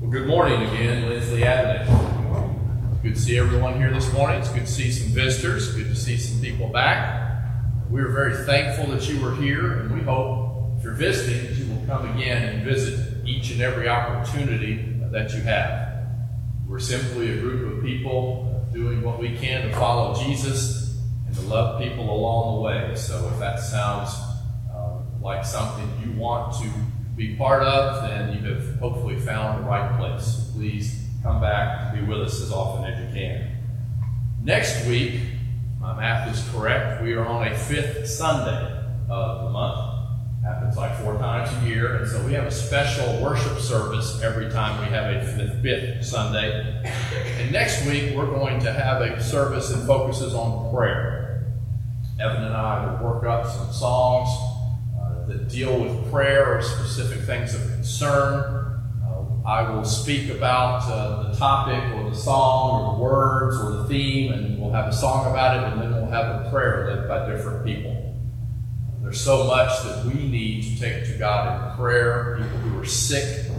Well, 0.00 0.10
good 0.10 0.28
morning 0.28 0.62
again, 0.62 1.08
Leslie 1.08 1.42
Avenue. 1.42 1.92
Good 3.02 3.16
to 3.16 3.20
see 3.20 3.36
everyone 3.36 3.78
here 3.78 3.92
this 3.92 4.12
morning. 4.12 4.38
It's 4.38 4.48
good 4.48 4.66
to 4.66 4.72
see 4.72 4.92
some 4.92 5.08
visitors. 5.12 5.74
Good 5.74 5.88
to 5.88 5.96
see 5.96 6.16
some 6.16 6.40
people 6.40 6.68
back. 6.68 7.42
We're 7.90 8.12
very 8.12 8.46
thankful 8.46 8.94
that 8.94 9.08
you 9.08 9.20
were 9.20 9.34
here, 9.34 9.80
and 9.80 9.92
we 9.92 10.00
hope 10.02 10.76
if 10.78 10.84
you're 10.84 10.94
visiting 10.94 11.44
that 11.46 11.54
you 11.56 11.74
will 11.74 11.84
come 11.86 12.16
again 12.16 12.44
and 12.44 12.64
visit 12.64 13.26
each 13.26 13.50
and 13.50 13.60
every 13.60 13.88
opportunity 13.88 14.76
that 15.10 15.32
you 15.32 15.40
have. 15.40 16.06
We're 16.68 16.78
simply 16.78 17.36
a 17.36 17.40
group 17.40 17.76
of 17.76 17.84
people 17.84 18.68
doing 18.72 19.02
what 19.02 19.18
we 19.18 19.36
can 19.36 19.68
to 19.68 19.74
follow 19.74 20.14
Jesus 20.14 20.96
and 21.26 21.34
to 21.34 21.40
love 21.40 21.82
people 21.82 22.08
along 22.08 22.54
the 22.54 22.60
way. 22.60 22.94
So 22.94 23.28
if 23.32 23.40
that 23.40 23.58
sounds 23.58 24.10
uh, 24.72 25.00
like 25.20 25.44
something 25.44 25.90
you 26.04 26.12
want 26.12 26.54
to 26.62 26.70
be 27.18 27.34
part 27.34 27.64
of, 27.64 28.08
then 28.08 28.32
you 28.32 28.54
have 28.54 28.78
hopefully 28.78 29.18
found 29.18 29.64
the 29.64 29.68
right 29.68 29.98
place. 29.98 30.50
Please 30.54 31.04
come 31.20 31.40
back 31.40 31.92
be 31.92 32.00
with 32.02 32.20
us 32.20 32.40
as 32.40 32.52
often 32.52 32.84
as 32.84 32.98
you 33.00 33.12
can. 33.12 33.56
Next 34.42 34.86
week, 34.86 35.20
my 35.80 35.96
math 35.96 36.32
is 36.32 36.48
correct, 36.50 37.02
we 37.02 37.14
are 37.14 37.26
on 37.26 37.48
a 37.48 37.58
fifth 37.58 38.08
Sunday 38.08 38.84
of 39.10 39.44
the 39.44 39.50
month. 39.50 39.96
Happens 40.44 40.76
like 40.76 40.96
four 41.00 41.18
times 41.18 41.50
a 41.60 41.68
year, 41.68 41.96
and 41.96 42.08
so 42.08 42.24
we 42.24 42.32
have 42.34 42.44
a 42.44 42.50
special 42.50 43.20
worship 43.20 43.58
service 43.58 44.22
every 44.22 44.48
time 44.48 44.80
we 44.80 44.86
have 44.86 45.14
a 45.14 45.60
fifth, 45.60 46.06
Sunday. 46.06 46.82
And 47.40 47.52
next 47.52 47.84
week, 47.84 48.16
we're 48.16 48.30
going 48.30 48.60
to 48.60 48.72
have 48.72 49.02
a 49.02 49.20
service 49.20 49.70
that 49.70 49.84
focuses 49.86 50.34
on 50.34 50.72
prayer. 50.72 51.46
Evan 52.20 52.44
and 52.44 52.54
I 52.54 52.86
will 52.86 53.12
work 53.12 53.24
up 53.24 53.46
some 53.46 53.72
songs 53.72 54.28
that 55.28 55.48
deal 55.48 55.78
with 55.78 56.10
prayer 56.10 56.56
or 56.56 56.62
specific 56.62 57.20
things 57.20 57.54
of 57.54 57.60
concern. 57.72 58.80
Uh, 59.04 59.48
I 59.48 59.70
will 59.70 59.84
speak 59.84 60.30
about 60.30 60.82
uh, 60.90 61.30
the 61.30 61.36
topic 61.36 61.82
or 61.96 62.10
the 62.10 62.16
song 62.16 62.80
or 62.80 62.96
the 62.96 63.02
words 63.02 63.56
or 63.60 63.82
the 63.82 63.84
theme, 63.84 64.32
and 64.32 64.60
we'll 64.60 64.72
have 64.72 64.88
a 64.88 64.92
song 64.92 65.30
about 65.30 65.56
it, 65.56 65.72
and 65.72 65.82
then 65.82 65.92
we'll 65.92 66.10
have 66.10 66.46
a 66.46 66.50
prayer 66.50 66.94
led 66.94 67.08
by 67.08 67.30
different 67.30 67.64
people. 67.64 67.98
There's 69.02 69.20
so 69.20 69.44
much 69.44 69.70
that 69.84 70.04
we 70.04 70.28
need 70.28 70.64
to 70.64 70.80
take 70.80 71.06
to 71.06 71.16
God 71.18 71.70
in 71.70 71.76
prayer. 71.78 72.36
People 72.42 72.58
who 72.58 72.80
are 72.80 72.84
sick, 72.84 73.50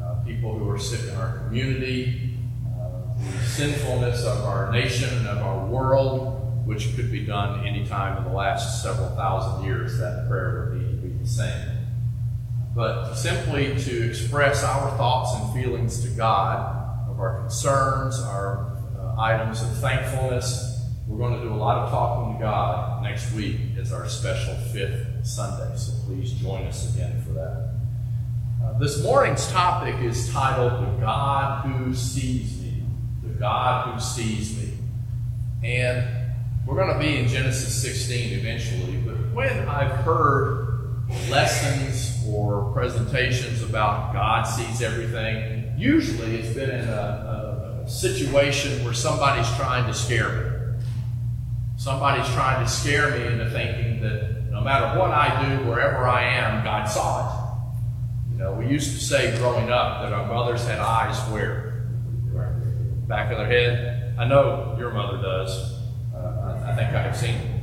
uh, 0.00 0.14
people 0.24 0.56
who 0.56 0.70
are 0.70 0.78
sick 0.78 1.08
in 1.08 1.16
our 1.16 1.38
community, 1.38 2.36
uh, 2.78 3.14
the 3.18 3.44
sinfulness 3.46 4.24
of 4.24 4.44
our 4.44 4.70
nation 4.70 5.08
and 5.18 5.26
of 5.26 5.38
our 5.38 5.66
world, 5.66 6.66
which 6.66 6.94
could 6.94 7.10
be 7.10 7.26
done 7.26 7.66
anytime 7.66 8.18
in 8.18 8.24
the 8.24 8.36
last 8.36 8.80
several 8.80 9.08
thousand 9.16 9.64
years. 9.64 9.98
That 9.98 10.28
prayer 10.28 10.70
would 10.70 10.78
be 10.78 10.81
the 11.22 11.28
same. 11.28 11.68
But 12.74 13.14
simply 13.14 13.76
to 13.76 14.08
express 14.08 14.64
our 14.64 14.96
thoughts 14.96 15.34
and 15.34 15.54
feelings 15.54 16.02
to 16.02 16.08
God 16.10 17.08
of 17.08 17.20
our 17.20 17.40
concerns, 17.40 18.18
our 18.20 18.76
uh, 18.98 19.20
items 19.20 19.62
of 19.62 19.76
thankfulness, 19.78 20.80
we're 21.06 21.18
going 21.18 21.38
to 21.38 21.46
do 21.46 21.52
a 21.52 21.56
lot 21.56 21.78
of 21.78 21.90
talking 21.90 22.34
to 22.34 22.40
God 22.40 23.02
next 23.02 23.32
week 23.34 23.58
as 23.78 23.92
our 23.92 24.08
special 24.08 24.54
fifth 24.72 25.06
Sunday, 25.22 25.76
so 25.76 25.92
please 26.06 26.32
join 26.32 26.62
us 26.62 26.94
again 26.94 27.22
for 27.22 27.32
that. 27.32 27.74
Uh, 28.64 28.78
this 28.78 29.02
morning's 29.02 29.50
topic 29.50 29.94
is 30.02 30.30
titled 30.30 30.72
The 30.80 31.00
God 31.00 31.66
Who 31.66 31.94
Sees 31.94 32.62
Me. 32.62 32.82
The 33.22 33.34
God 33.34 33.92
Who 33.92 34.00
Sees 34.00 34.56
Me. 34.56 34.78
And 35.62 36.08
we're 36.66 36.76
going 36.76 36.92
to 36.92 36.98
be 36.98 37.18
in 37.18 37.28
Genesis 37.28 37.82
16 37.82 38.38
eventually, 38.38 38.96
but 39.04 39.16
when 39.34 39.68
I've 39.68 40.04
heard 40.04 40.71
lessons 41.30 42.24
or 42.28 42.72
presentations 42.72 43.62
about 43.62 44.12
God 44.12 44.44
sees 44.44 44.82
everything, 44.82 45.74
usually 45.76 46.36
it's 46.36 46.54
been 46.54 46.70
in 46.70 46.88
a, 46.88 47.82
a 47.84 47.88
situation 47.88 48.84
where 48.84 48.94
somebody's 48.94 49.48
trying 49.56 49.86
to 49.86 49.94
scare 49.94 50.28
me 50.28 50.52
Somebody's 51.82 52.32
trying 52.32 52.64
to 52.64 52.70
scare 52.70 53.10
me 53.10 53.26
into 53.26 53.50
thinking 53.50 54.02
that 54.02 54.52
no 54.52 54.60
matter 54.60 54.96
what 55.00 55.10
I 55.10 55.48
do, 55.48 55.68
wherever 55.68 56.06
I 56.06 56.22
am, 56.22 56.62
God 56.62 56.84
saw 56.84 57.26
it. 57.26 58.30
You 58.30 58.38
know, 58.38 58.52
we 58.52 58.68
used 58.68 58.92
to 58.92 59.04
say 59.04 59.36
growing 59.38 59.68
up 59.68 60.02
that 60.02 60.12
our 60.12 60.24
mothers 60.28 60.64
had 60.64 60.78
eyes 60.78 61.18
where? 61.32 61.88
Back 63.08 63.32
of 63.32 63.38
their 63.38 63.48
head. 63.48 64.14
I 64.16 64.28
know 64.28 64.76
your 64.78 64.92
mother 64.92 65.20
does. 65.20 65.80
Uh, 66.14 66.18
I, 66.64 66.70
I, 66.70 66.76
think 66.76 66.90
I 66.90 67.02
have 67.02 67.16
seen 67.16 67.34
it. 67.34 67.61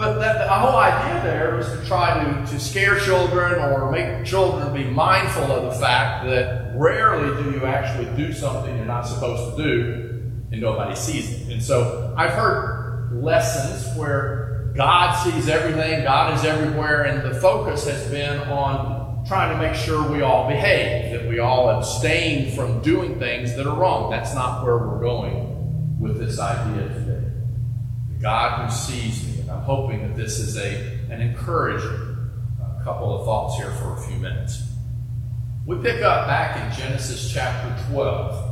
But 0.00 0.18
the 0.18 0.48
whole 0.48 0.78
idea 0.78 1.22
there 1.22 1.56
was 1.56 1.66
to 1.78 1.86
try 1.86 2.24
to, 2.24 2.50
to 2.50 2.58
scare 2.58 2.98
children 3.00 3.60
or 3.60 3.92
make 3.92 4.24
children 4.24 4.72
be 4.72 4.84
mindful 4.84 5.44
of 5.44 5.72
the 5.72 5.78
fact 5.78 6.24
that 6.26 6.72
rarely 6.74 7.42
do 7.42 7.50
you 7.50 7.66
actually 7.66 8.06
do 8.16 8.32
something 8.32 8.74
you're 8.76 8.86
not 8.86 9.06
supposed 9.06 9.58
to 9.58 9.62
do 9.62 10.10
and 10.52 10.60
nobody 10.60 10.96
sees 10.96 11.30
it. 11.30 11.52
And 11.52 11.62
so 11.62 12.14
I've 12.16 12.30
heard 12.30 13.10
lessons 13.22 13.94
where 13.98 14.72
God 14.74 15.22
sees 15.22 15.48
everything, 15.50 16.02
God 16.04 16.32
is 16.32 16.44
everywhere, 16.46 17.02
and 17.02 17.22
the 17.22 17.38
focus 17.38 17.86
has 17.86 18.10
been 18.10 18.38
on 18.48 19.24
trying 19.26 19.54
to 19.54 19.62
make 19.62 19.74
sure 19.74 20.10
we 20.10 20.22
all 20.22 20.48
behave, 20.48 21.12
that 21.12 21.28
we 21.28 21.40
all 21.40 21.68
abstain 21.68 22.56
from 22.56 22.80
doing 22.80 23.18
things 23.18 23.54
that 23.56 23.66
are 23.66 23.78
wrong. 23.78 24.10
That's 24.10 24.34
not 24.34 24.64
where 24.64 24.78
we're 24.78 25.00
going 25.00 25.98
with 26.00 26.18
this 26.18 26.40
idea 26.40 26.88
today. 26.88 27.30
The 28.12 28.18
God 28.22 28.64
who 28.64 28.74
sees 28.74 29.26
me. 29.28 29.39
I'm 29.50 29.62
hoping 29.62 30.02
that 30.02 30.16
this 30.16 30.38
is 30.38 30.56
a, 30.56 30.98
an 31.10 31.20
encouraging 31.20 32.30
a 32.60 32.84
couple 32.84 33.18
of 33.18 33.24
thoughts 33.24 33.56
here 33.56 33.70
for 33.72 33.94
a 33.94 34.00
few 34.00 34.16
minutes. 34.16 34.62
We 35.66 35.76
pick 35.78 36.02
up 36.02 36.26
back 36.26 36.56
in 36.56 36.78
Genesis 36.78 37.32
chapter 37.32 37.90
12. 37.92 38.50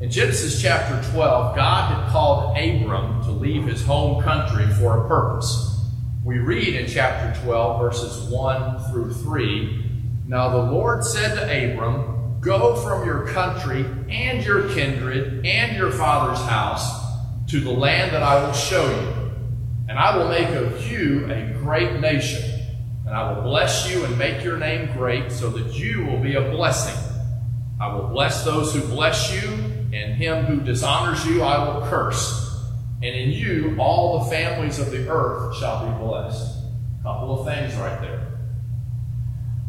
In 0.00 0.10
Genesis 0.10 0.60
chapter 0.60 1.00
12, 1.12 1.54
God 1.54 1.94
had 1.94 2.10
called 2.10 2.58
Abram 2.58 3.22
to 3.22 3.30
leave 3.30 3.64
his 3.64 3.84
home 3.84 4.22
country 4.22 4.66
for 4.74 5.04
a 5.04 5.08
purpose. 5.08 5.80
We 6.24 6.38
read 6.38 6.74
in 6.74 6.88
chapter 6.88 7.40
12, 7.42 7.80
verses 7.80 8.30
1 8.30 8.90
through 8.90 9.12
3 9.14 9.84
Now 10.26 10.48
the 10.50 10.72
Lord 10.72 11.04
said 11.04 11.34
to 11.36 11.42
Abram, 11.44 12.38
Go 12.40 12.74
from 12.76 13.06
your 13.06 13.26
country 13.28 13.86
and 14.08 14.44
your 14.44 14.68
kindred 14.70 15.46
and 15.46 15.76
your 15.76 15.92
father's 15.92 16.44
house 16.48 17.00
to 17.48 17.60
the 17.60 17.70
land 17.70 18.12
that 18.12 18.22
I 18.22 18.44
will 18.44 18.52
show 18.52 18.88
you, 18.88 19.11
and 19.88 19.98
I 19.98 20.16
will 20.16 20.28
make 20.28 20.48
of 20.48 20.90
you 20.90 21.30
a 21.30 21.52
great 21.62 22.00
nation, 22.00 22.42
and 23.06 23.14
I 23.14 23.32
will 23.32 23.42
bless 23.42 23.90
you 23.90 24.04
and 24.04 24.16
make 24.16 24.42
your 24.44 24.56
name 24.56 24.92
great 24.96 25.30
so 25.30 25.50
that 25.50 25.74
you 25.74 26.04
will 26.06 26.20
be 26.20 26.34
a 26.34 26.50
blessing. 26.50 26.98
I 27.80 27.92
will 27.92 28.08
bless 28.08 28.44
those 28.44 28.74
who 28.74 28.80
bless 28.82 29.32
you 29.32 29.48
and 29.92 30.14
him 30.14 30.44
who 30.44 30.60
dishonors 30.60 31.26
you 31.26 31.42
I 31.42 31.68
will 31.68 31.86
curse. 31.88 32.40
And 33.02 33.14
in 33.14 33.30
you 33.30 33.76
all 33.78 34.20
the 34.20 34.30
families 34.30 34.78
of 34.78 34.90
the 34.90 35.08
earth 35.08 35.56
shall 35.56 35.86
be 35.86 35.98
blessed. 36.02 36.58
A 37.00 37.02
couple 37.02 37.40
of 37.40 37.46
things 37.46 37.74
right 37.74 38.00
there. 38.00 38.28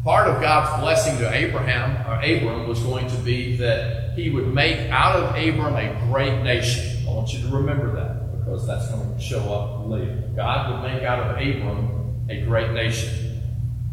Part 0.04 0.28
of 0.28 0.40
God's 0.40 0.80
blessing 0.80 1.18
to 1.18 1.34
Abraham 1.34 2.06
or 2.06 2.20
Abram 2.22 2.68
was 2.68 2.78
going 2.80 3.08
to 3.08 3.16
be 3.16 3.56
that 3.56 4.16
he 4.16 4.30
would 4.30 4.54
make 4.54 4.90
out 4.90 5.16
of 5.16 5.30
Abram 5.30 5.74
a 5.74 6.06
great 6.06 6.42
nation. 6.42 7.04
I 7.08 7.10
want 7.10 7.32
you 7.32 7.40
to 7.40 7.48
remember 7.56 7.92
that 7.96 8.13
because 8.44 8.66
that's 8.66 8.88
going 8.90 9.14
to 9.14 9.20
show 9.20 9.40
up 9.52 9.86
later. 9.88 10.30
God 10.36 10.70
would 10.70 10.92
make 10.92 11.02
out 11.02 11.20
of 11.20 11.36
Abram 11.36 12.26
a 12.28 12.42
great 12.42 12.72
nation. 12.72 13.40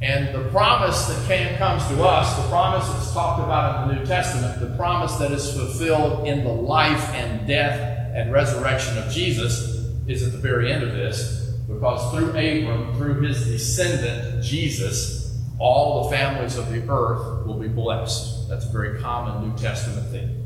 And 0.02 0.34
the 0.34 0.50
promise 0.50 1.06
that 1.06 1.28
came, 1.28 1.56
comes 1.58 1.86
to 1.88 2.04
us, 2.04 2.36
the 2.36 2.50
promise 2.50 2.88
that's 2.90 3.14
talked 3.14 3.42
about 3.44 3.84
in 3.84 3.96
the 3.96 4.02
New 4.02 4.06
Testament, 4.06 4.60
the 4.60 4.76
promise 4.76 5.16
that 5.18 5.32
is 5.32 5.56
fulfilled 5.56 6.28
in 6.28 6.44
the 6.44 6.52
life 6.52 7.10
and 7.14 7.48
death 7.48 8.16
and 8.16 8.32
resurrection 8.32 8.98
of 8.98 9.12
Jesus, 9.12 9.78
is 10.08 10.24
at 10.24 10.32
the 10.32 10.40
very 10.40 10.72
end 10.72 10.84
of 10.84 10.94
this. 10.94 11.56
Because 11.68 12.14
through 12.14 12.30
Abram, 12.30 12.96
through 12.96 13.22
his 13.22 13.46
descendant, 13.46 14.44
Jesus, 14.44 15.40
all 15.60 16.10
the 16.10 16.16
families 16.16 16.58
of 16.58 16.72
the 16.72 16.82
earth 16.90 17.46
will 17.46 17.60
be 17.60 17.68
blessed. 17.68 18.50
That's 18.50 18.66
a 18.66 18.72
very 18.72 19.00
common 19.00 19.48
New 19.48 19.58
Testament 19.58 20.08
thing. 20.08 20.41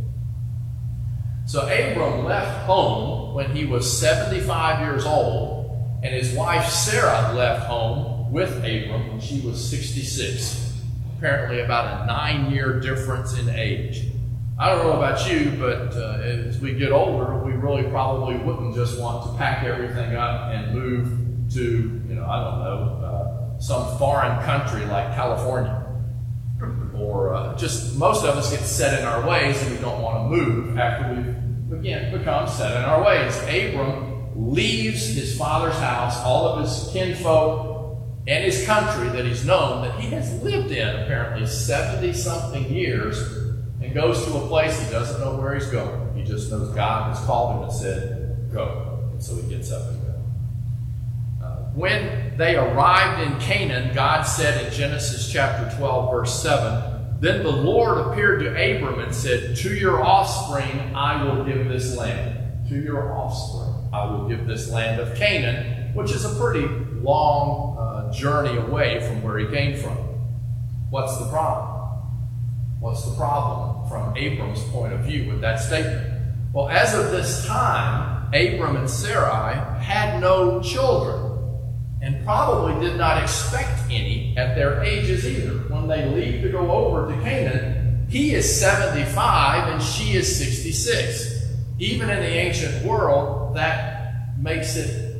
So 1.45 1.61
Abram 1.61 2.25
left 2.25 2.65
home 2.65 3.35
when 3.35 3.55
he 3.55 3.65
was 3.65 3.99
75 3.99 4.79
years 4.79 5.05
old, 5.05 5.99
and 6.01 6.13
his 6.13 6.33
wife 6.33 6.67
Sarah 6.67 7.33
left 7.35 7.67
home 7.67 8.31
with 8.31 8.57
Abram 8.57 9.09
when 9.09 9.19
she 9.19 9.41
was 9.41 9.63
66. 9.69 10.73
Apparently, 11.17 11.61
about 11.61 12.01
a 12.01 12.05
nine 12.07 12.51
year 12.51 12.79
difference 12.79 13.37
in 13.37 13.47
age. 13.49 14.07
I 14.57 14.69
don't 14.69 14.85
know 14.85 14.93
about 14.93 15.29
you, 15.29 15.51
but 15.59 15.93
uh, 15.95 16.21
as 16.23 16.59
we 16.59 16.73
get 16.73 16.91
older, 16.91 17.37
we 17.43 17.51
really 17.51 17.83
probably 17.91 18.37
wouldn't 18.37 18.73
just 18.73 18.99
want 18.99 19.25
to 19.25 19.37
pack 19.37 19.63
everything 19.65 20.15
up 20.15 20.51
and 20.51 20.73
move 20.73 21.51
to, 21.53 21.61
you 21.61 22.15
know, 22.15 22.25
I 22.25 22.43
don't 22.43 22.59
know, 22.59 23.05
uh, 23.05 23.59
some 23.59 23.97
foreign 23.99 24.41
country 24.43 24.85
like 24.85 25.13
California. 25.13 25.84
Or 27.15 27.33
uh, 27.33 27.55
just 27.55 27.95
most 27.95 28.25
of 28.25 28.35
us 28.35 28.51
get 28.51 28.59
set 28.59 28.99
in 28.99 29.05
our 29.05 29.25
ways 29.25 29.61
and 29.61 29.71
we 29.71 29.77
don't 29.77 30.01
want 30.01 30.17
to 30.17 30.37
move 30.37 30.77
after 30.77 31.13
we've, 31.13 31.79
again, 31.79 32.11
become 32.11 32.45
set 32.45 32.75
in 32.75 32.83
our 32.83 33.01
ways. 33.05 33.37
Abram 33.43 34.35
leaves 34.35 35.07
his 35.15 35.37
father's 35.37 35.75
house, 35.75 36.17
all 36.25 36.45
of 36.45 36.59
his 36.59 36.89
kinfolk, 36.91 38.01
and 38.27 38.43
his 38.43 38.65
country 38.65 39.07
that 39.09 39.23
he's 39.25 39.45
known 39.45 39.83
that 39.83 39.97
he 39.97 40.09
has 40.09 40.43
lived 40.43 40.71
in 40.71 40.89
apparently 41.03 41.47
70 41.47 42.11
something 42.11 42.69
years 42.69 43.17
and 43.81 43.93
goes 43.93 44.25
to 44.25 44.35
a 44.35 44.47
place 44.47 44.77
he 44.77 44.91
doesn't 44.91 45.21
know 45.21 45.37
where 45.37 45.55
he's 45.55 45.67
going. 45.67 46.17
He 46.17 46.23
just 46.25 46.51
knows 46.51 46.75
God 46.75 47.15
has 47.15 47.25
called 47.25 47.55
him 47.55 47.63
and 47.63 47.71
said, 47.71 48.51
Go. 48.51 49.09
And 49.13 49.23
so 49.23 49.37
he 49.37 49.47
gets 49.47 49.71
up 49.71 49.87
and 49.89 50.01
goes. 50.01 50.15
Uh, 51.41 51.55
when 51.75 52.35
they 52.35 52.57
arrived 52.57 53.21
in 53.21 53.39
Canaan, 53.39 53.95
God 53.95 54.23
said 54.23 54.65
in 54.65 54.73
Genesis 54.73 55.31
chapter 55.31 55.73
12, 55.77 56.11
verse 56.11 56.41
7, 56.41 56.94
Then 57.19 57.43
the 57.43 57.51
Lord 57.51 57.97
appeared 57.97 58.41
to 58.41 58.49
Abram 58.49 58.99
and 58.99 59.13
said, 59.13 59.55
To 59.57 59.73
your 59.73 60.03
offspring 60.03 60.95
I 60.95 61.23
will 61.23 61.45
give 61.45 61.67
this 61.69 61.95
land. 61.95 62.67
To 62.69 62.75
your 62.75 63.13
offspring 63.13 63.89
I 63.93 64.05
will 64.05 64.27
give 64.27 64.45
this 64.45 64.69
land 64.69 64.99
of 64.99 65.15
Canaan, 65.15 65.93
which 65.93 66.11
is 66.11 66.25
a 66.25 66.35
pretty 66.39 66.67
long 67.01 67.77
uh, 67.77 68.11
journey 68.11 68.57
away 68.57 68.99
from 69.07 69.23
where 69.23 69.37
he 69.37 69.47
came 69.47 69.77
from. 69.77 69.97
What's 70.89 71.17
the 71.17 71.29
problem? 71.29 71.75
What's 72.79 73.05
the 73.05 73.15
problem 73.15 73.87
from 73.87 74.15
Abram's 74.17 74.63
point 74.65 74.93
of 74.93 75.01
view 75.01 75.29
with 75.29 75.41
that 75.41 75.59
statement? 75.59 76.11
Well, 76.53 76.69
as 76.69 76.93
of 76.93 77.11
this 77.11 77.45
time, 77.45 78.27
Abram 78.33 78.75
and 78.75 78.89
Sarai 78.89 79.55
had 79.81 80.19
no 80.19 80.61
children 80.61 81.24
and 82.05 82.23
probably 82.23 82.87
did 82.87 82.97
not 82.97 83.21
expect 83.21 83.81
any 83.89 84.37
at 84.37 84.55
their 84.55 84.83
ages 84.83 85.25
either. 85.25 85.53
When 85.73 85.87
they 85.87 86.05
leave 86.05 86.43
to 86.43 86.49
go 86.49 86.69
over 86.69 87.11
to 87.11 87.21
Canaan, 87.23 88.05
he 88.07 88.35
is 88.35 88.59
75 88.59 89.73
and 89.73 89.81
she 89.81 90.15
is 90.15 90.37
66. 90.37 91.51
Even 91.79 92.11
in 92.11 92.19
the 92.19 92.29
ancient 92.29 92.85
world, 92.85 93.55
that 93.55 94.37
makes 94.39 94.75
it 94.75 95.17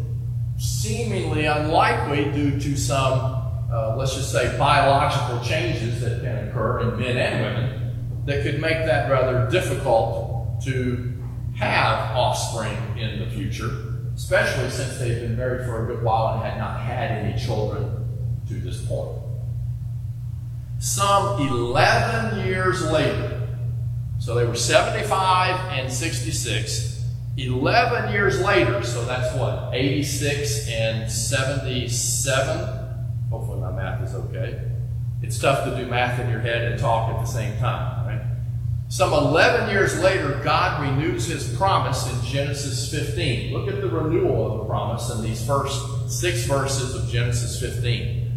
seemingly 0.58 1.46
unlikely 1.46 2.32
due 2.32 2.60
to 2.60 2.78
some, 2.78 3.42
uh, 3.74 3.96
let's 3.98 4.14
just 4.14 4.32
say, 4.32 4.56
biological 4.58 5.44
changes 5.44 6.02
that 6.02 6.22
can 6.22 6.48
occur 6.48 6.82
in 6.82 7.00
men 7.00 7.18
and 7.18 7.44
women 7.44 8.24
that 8.26 8.44
could 8.44 8.62
make 8.62 8.86
that 8.86 9.10
rather 9.10 9.50
difficult 9.50 10.62
to 10.64 11.14
have 11.56 12.16
offspring 12.16 12.78
in 12.98 13.20
the 13.20 13.30
future, 13.32 13.85
especially 14.16 14.70
since 14.70 14.98
they've 14.98 15.22
been 15.22 15.38
married 15.38 15.66
for 15.66 15.84
a 15.84 15.88
good 15.88 16.04
while 16.04 16.36
and 16.36 16.44
had 16.44 16.58
not 16.58 16.80
had 16.80 17.12
any 17.12 17.38
children 17.40 18.08
to 18.48 18.54
this 18.56 18.84
point. 18.86 19.20
Some 20.80 21.42
11 21.42 22.48
years 22.48 22.82
later, 22.90 23.48
so 24.20 24.36
they 24.36 24.46
were 24.46 24.56
75 24.56 25.72
and 25.72 25.92
66. 25.92 27.04
11 27.38 28.14
years 28.14 28.42
later, 28.42 28.82
so 28.84 29.04
that's 29.06 29.36
what, 29.38 29.74
86 29.74 30.70
and 30.70 31.12
77? 31.12 32.76
Hopefully 33.30 33.60
my 33.60 33.72
math 33.72 34.02
is 34.08 34.16
okay. 34.16 34.62
It's 35.22 35.38
tough 35.38 35.66
to 35.66 35.76
do 35.76 35.90
math 35.90 36.20
in 36.20 36.30
your 36.30 36.40
head 36.40 36.72
and 36.72 36.80
talk 36.80 37.14
at 37.14 37.20
the 37.20 37.26
same 37.26 37.58
time? 37.60 38.05
Some 38.96 39.12
11 39.12 39.72
years 39.72 40.00
later, 40.00 40.40
God 40.42 40.82
renews 40.82 41.26
his 41.26 41.54
promise 41.58 42.10
in 42.10 42.24
Genesis 42.24 42.90
15. 42.90 43.52
Look 43.52 43.68
at 43.68 43.82
the 43.82 43.90
renewal 43.90 44.50
of 44.50 44.60
the 44.60 44.64
promise 44.64 45.10
in 45.10 45.22
these 45.22 45.46
first 45.46 46.10
six 46.10 46.46
verses 46.46 46.96
of 46.96 47.10
Genesis 47.10 47.60
15. 47.60 48.32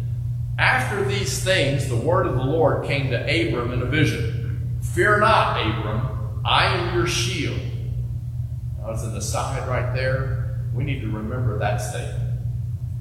After 0.57 1.05
these 1.05 1.41
things, 1.41 1.87
the 1.87 1.95
word 1.95 2.27
of 2.27 2.35
the 2.35 2.43
Lord 2.43 2.85
came 2.85 3.09
to 3.09 3.21
Abram 3.21 3.71
in 3.71 3.83
a 3.83 3.85
vision. 3.85 4.77
Fear 4.81 5.21
not, 5.21 5.61
Abram, 5.61 6.41
I 6.43 6.65
am 6.65 6.93
your 6.93 7.07
shield. 7.07 7.61
Now, 8.79 8.91
as 8.91 9.03
an 9.05 9.15
aside 9.15 9.65
right 9.65 9.95
there, 9.95 10.59
we 10.73 10.83
need 10.83 10.99
to 10.99 11.09
remember 11.09 11.57
that 11.59 11.77
statement. 11.77 12.37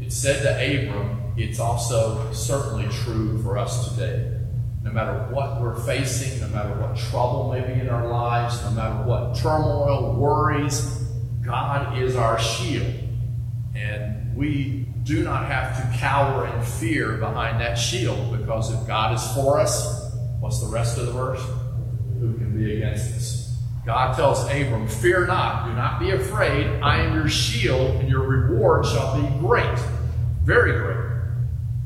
It 0.00 0.12
said 0.12 0.44
to 0.44 0.54
Abram, 0.54 1.32
it's 1.36 1.58
also 1.58 2.32
certainly 2.32 2.86
true 3.02 3.42
for 3.42 3.58
us 3.58 3.88
today. 3.88 4.37
No 4.88 4.94
matter 4.94 5.34
what 5.34 5.60
we're 5.60 5.78
facing, 5.82 6.40
no 6.40 6.48
matter 6.48 6.70
what 6.80 6.96
trouble 6.96 7.52
may 7.52 7.60
be 7.60 7.78
in 7.78 7.90
our 7.90 8.08
lives, 8.08 8.62
no 8.62 8.70
matter 8.70 9.04
what 9.04 9.36
turmoil, 9.36 10.16
worries, 10.16 11.04
God 11.42 11.98
is 11.98 12.16
our 12.16 12.38
shield. 12.38 12.94
And 13.74 14.34
we 14.34 14.86
do 15.02 15.22
not 15.22 15.44
have 15.44 15.76
to 15.76 15.98
cower 15.98 16.46
in 16.46 16.62
fear 16.62 17.18
behind 17.18 17.60
that 17.60 17.74
shield 17.74 18.38
because 18.38 18.72
if 18.72 18.86
God 18.86 19.14
is 19.14 19.34
for 19.34 19.60
us, 19.60 20.10
what's 20.40 20.62
the 20.62 20.68
rest 20.68 20.96
of 20.96 21.04
the 21.04 21.12
verse? 21.12 21.42
Who 22.18 22.38
can 22.38 22.56
be 22.56 22.76
against 22.76 23.14
us? 23.14 23.58
God 23.84 24.16
tells 24.16 24.42
Abram, 24.44 24.88
Fear 24.88 25.26
not, 25.26 25.66
do 25.66 25.74
not 25.74 26.00
be 26.00 26.12
afraid. 26.12 26.80
I 26.80 27.02
am 27.02 27.14
your 27.14 27.28
shield, 27.28 27.96
and 27.96 28.08
your 28.08 28.26
reward 28.26 28.86
shall 28.86 29.20
be 29.20 29.38
great, 29.38 29.78
very 30.44 30.78
great. 30.78 31.08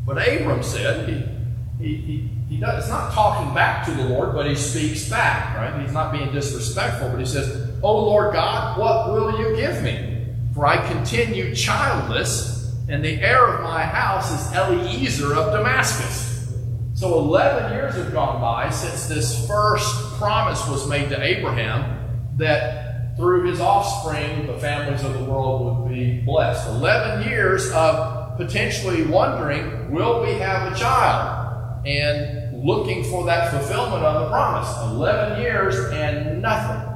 But 0.06 0.18
Abram 0.18 0.62
said, 0.62 1.08
he, 1.08 1.84
he, 1.84 1.96
he, 1.96 2.30
he 2.52 2.58
does, 2.58 2.84
it's 2.84 2.88
not 2.90 3.14
talking 3.14 3.54
back 3.54 3.86
to 3.86 3.90
the 3.92 4.04
Lord, 4.04 4.34
but 4.34 4.46
he 4.46 4.54
speaks 4.54 5.08
back, 5.08 5.56
right? 5.56 5.80
He's 5.80 5.94
not 5.94 6.12
being 6.12 6.30
disrespectful, 6.32 7.08
but 7.08 7.18
he 7.18 7.24
says, 7.24 7.70
Oh 7.82 8.04
Lord 8.04 8.34
God, 8.34 8.78
what 8.78 9.10
will 9.10 9.38
you 9.40 9.56
give 9.56 9.82
me? 9.82 10.26
For 10.54 10.66
I 10.66 10.86
continue 10.86 11.54
childless, 11.54 12.74
and 12.90 13.02
the 13.02 13.14
heir 13.22 13.46
of 13.46 13.62
my 13.62 13.82
house 13.82 14.30
is 14.30 14.54
Eliezer 14.54 15.34
of 15.34 15.54
Damascus. 15.54 16.52
So 16.92 17.18
11 17.20 17.72
years 17.72 17.94
have 17.94 18.12
gone 18.12 18.42
by 18.42 18.68
since 18.68 19.06
this 19.06 19.48
first 19.48 19.96
promise 20.18 20.68
was 20.68 20.86
made 20.86 21.08
to 21.08 21.22
Abraham 21.22 22.36
that 22.36 23.16
through 23.16 23.44
his 23.50 23.60
offspring 23.60 24.46
the 24.46 24.58
families 24.58 25.02
of 25.04 25.14
the 25.14 25.24
world 25.24 25.84
would 25.84 25.94
be 25.94 26.20
blessed. 26.20 26.68
11 26.68 27.30
years 27.30 27.72
of 27.72 28.36
potentially 28.36 29.04
wondering, 29.04 29.90
will 29.90 30.20
we 30.20 30.34
have 30.34 30.70
a 30.70 30.76
child? 30.76 31.86
And 31.86 32.41
looking 32.62 33.04
for 33.04 33.26
that 33.26 33.50
fulfillment 33.50 34.04
of 34.04 34.22
the 34.22 34.28
promise. 34.28 34.68
11 34.92 35.42
years 35.42 35.74
and 35.92 36.40
nothing. 36.40 36.88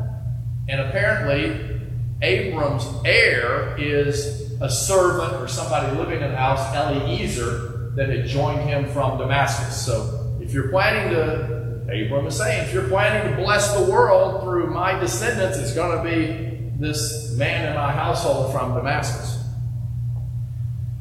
And 0.68 0.80
apparently, 0.80 1.80
Abram's 2.22 2.86
heir 3.04 3.76
is 3.78 4.52
a 4.60 4.70
servant 4.70 5.34
or 5.42 5.48
somebody 5.48 5.96
living 5.96 6.22
in 6.22 6.30
the 6.30 6.36
house, 6.36 6.74
Eliezer, 6.74 7.92
that 7.96 8.08
had 8.08 8.26
joined 8.26 8.60
him 8.60 8.88
from 8.90 9.18
Damascus. 9.18 9.84
So 9.84 10.36
if 10.40 10.52
you're 10.52 10.68
planning 10.68 11.10
to, 11.14 11.82
Abram 11.88 12.26
is 12.26 12.36
saying, 12.36 12.64
if 12.66 12.72
you're 12.72 12.88
planning 12.88 13.30
to 13.30 13.42
bless 13.42 13.76
the 13.76 13.90
world 13.90 14.42
through 14.42 14.70
my 14.70 14.98
descendants, 14.98 15.58
it's 15.58 15.74
going 15.74 15.96
to 15.96 16.04
be 16.04 16.70
this 16.78 17.34
man 17.36 17.68
in 17.68 17.74
my 17.74 17.92
household 17.92 18.52
from 18.52 18.74
Damascus. 18.74 19.35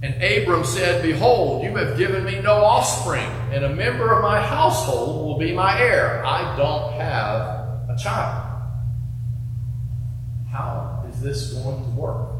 And 0.02 0.22
Abram 0.22 0.66
said, 0.66 1.02
Behold, 1.02 1.64
you 1.64 1.76
have 1.78 1.98
given 1.98 2.26
me 2.26 2.40
no 2.42 2.64
offspring, 2.64 3.26
and 3.52 3.64
a 3.64 3.74
member 3.74 4.14
of 4.14 4.22
my 4.22 4.42
household 4.42 5.26
will 5.26 5.38
be 5.38 5.54
my 5.54 5.80
heir. 5.80 6.24
I 6.26 6.56
don't 6.58 6.94
have 6.94 7.90
a 7.90 7.96
child. 7.98 8.62
How 10.52 11.06
is 11.10 11.22
this 11.22 11.54
going 11.54 11.84
to 11.84 11.90
work? 11.92 12.32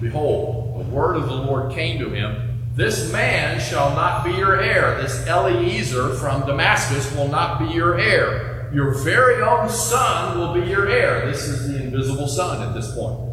Behold, 0.00 0.84
the 0.84 0.90
word 0.90 1.16
of 1.16 1.26
the 1.26 1.34
Lord 1.34 1.72
came 1.72 1.98
to 2.00 2.10
him 2.10 2.64
This 2.74 3.10
man 3.10 3.58
shall 3.58 3.94
not 3.94 4.24
be 4.24 4.32
your 4.32 4.60
heir. 4.60 5.00
This 5.00 5.26
Eliezer 5.26 6.14
from 6.14 6.46
Damascus 6.46 7.14
will 7.16 7.28
not 7.28 7.58
be 7.58 7.66
your 7.74 7.98
heir. 7.98 8.70
Your 8.74 8.92
very 9.02 9.42
own 9.42 9.68
son 9.70 10.38
will 10.38 10.52
be 10.52 10.68
your 10.68 10.88
heir. 10.88 11.30
This 11.30 11.44
is 11.44 11.68
the 11.68 11.82
invisible 11.82 12.28
son 12.28 12.66
at 12.66 12.74
this 12.74 12.94
point 12.94 13.25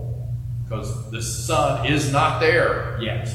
because 0.63 1.11
the 1.11 1.21
son 1.21 1.85
is 1.85 2.11
not 2.11 2.39
there 2.39 2.97
yet. 3.01 3.29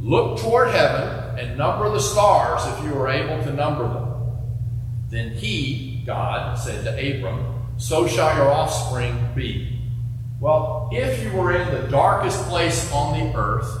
Look 0.00 0.40
toward 0.40 0.68
heaven 0.68 1.38
and 1.38 1.56
number 1.56 1.88
the 1.90 2.00
stars 2.00 2.62
if 2.66 2.84
you 2.84 2.98
are 2.98 3.08
able 3.08 3.42
to 3.44 3.52
number 3.52 3.84
them. 3.84 4.12
Then 5.10 5.30
he, 5.32 6.02
God, 6.06 6.58
said 6.58 6.84
to 6.84 6.90
Abram, 6.90 7.44
So 7.76 8.06
shall 8.06 8.36
your 8.36 8.50
offspring 8.50 9.28
be. 9.34 9.78
Well, 10.40 10.88
if 10.90 11.22
you 11.22 11.30
were 11.38 11.54
in 11.54 11.70
the 11.72 11.88
darkest 11.88 12.42
place 12.48 12.90
on 12.92 13.18
the 13.18 13.36
earth, 13.38 13.78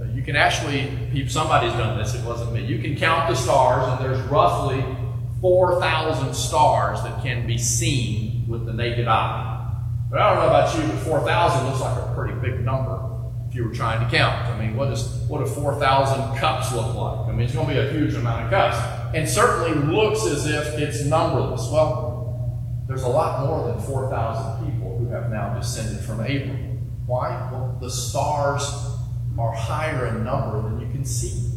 uh, 0.00 0.04
you 0.14 0.22
can 0.22 0.34
actually, 0.34 1.28
somebody's 1.28 1.72
done 1.74 1.96
this, 1.98 2.14
it 2.14 2.24
wasn't 2.24 2.52
me. 2.52 2.64
You 2.64 2.80
can 2.80 2.96
count 2.96 3.28
the 3.28 3.36
stars, 3.36 3.86
and 3.86 4.04
there's 4.04 4.20
roughly 4.28 4.84
4,000 5.40 6.34
stars 6.34 7.02
that 7.02 7.22
can 7.22 7.46
be 7.46 7.56
seen 7.56 8.46
with 8.48 8.66
the 8.66 8.72
naked 8.72 9.06
eye. 9.06 9.59
But 10.10 10.20
I 10.20 10.34
don't 10.34 10.42
know 10.42 10.48
about 10.48 10.76
you, 10.76 10.82
but 10.88 10.98
4,000 11.04 11.66
looks 11.66 11.80
like 11.80 11.96
a 11.96 12.12
pretty 12.14 12.34
big 12.40 12.64
number 12.64 13.10
if 13.48 13.54
you 13.54 13.64
were 13.64 13.72
trying 13.72 14.04
to 14.04 14.16
count. 14.16 14.46
I 14.46 14.58
mean, 14.58 14.76
what, 14.76 14.92
is, 14.92 15.06
what 15.28 15.38
do 15.38 15.46
4,000 15.46 16.36
cups 16.36 16.72
look 16.72 16.94
like? 16.94 17.28
I 17.28 17.32
mean, 17.32 17.42
it's 17.42 17.54
going 17.54 17.68
to 17.68 17.72
be 17.72 17.78
a 17.78 17.90
huge 17.90 18.14
amount 18.14 18.44
of 18.44 18.50
cups. 18.50 18.76
And 19.14 19.28
certainly 19.28 19.74
looks 19.92 20.26
as 20.26 20.46
if 20.46 20.78
it's 20.78 21.04
numberless. 21.04 21.68
Well, 21.70 22.20
there's 22.88 23.02
a 23.02 23.08
lot 23.08 23.46
more 23.46 23.68
than 23.68 23.80
4,000 23.80 24.66
people 24.66 24.98
who 24.98 25.08
have 25.08 25.30
now 25.30 25.54
descended 25.54 26.04
from 26.04 26.20
Abram. 26.20 26.78
Why? 27.06 27.48
Well, 27.52 27.78
the 27.80 27.90
stars 27.90 28.62
are 29.38 29.52
higher 29.52 30.06
in 30.08 30.24
number 30.24 30.62
than 30.62 30.80
you 30.80 30.92
can 30.92 31.04
see. 31.04 31.50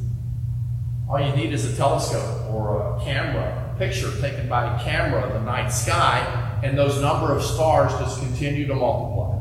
All 1.10 1.20
you 1.20 1.36
need 1.36 1.54
is 1.54 1.66
a 1.66 1.76
telescope 1.76 2.50
or 2.52 2.98
a 2.98 3.04
camera, 3.04 3.72
a 3.76 3.78
picture 3.78 4.10
taken 4.22 4.48
by 4.48 4.76
a 4.76 4.84
camera 4.84 5.24
of 5.24 5.34
the 5.34 5.42
night 5.42 5.70
sky, 5.70 6.43
and 6.64 6.78
those 6.78 7.02
number 7.02 7.36
of 7.36 7.44
stars 7.44 7.92
just 8.00 8.20
continue 8.20 8.66
to 8.68 8.74
multiply. 8.74 9.38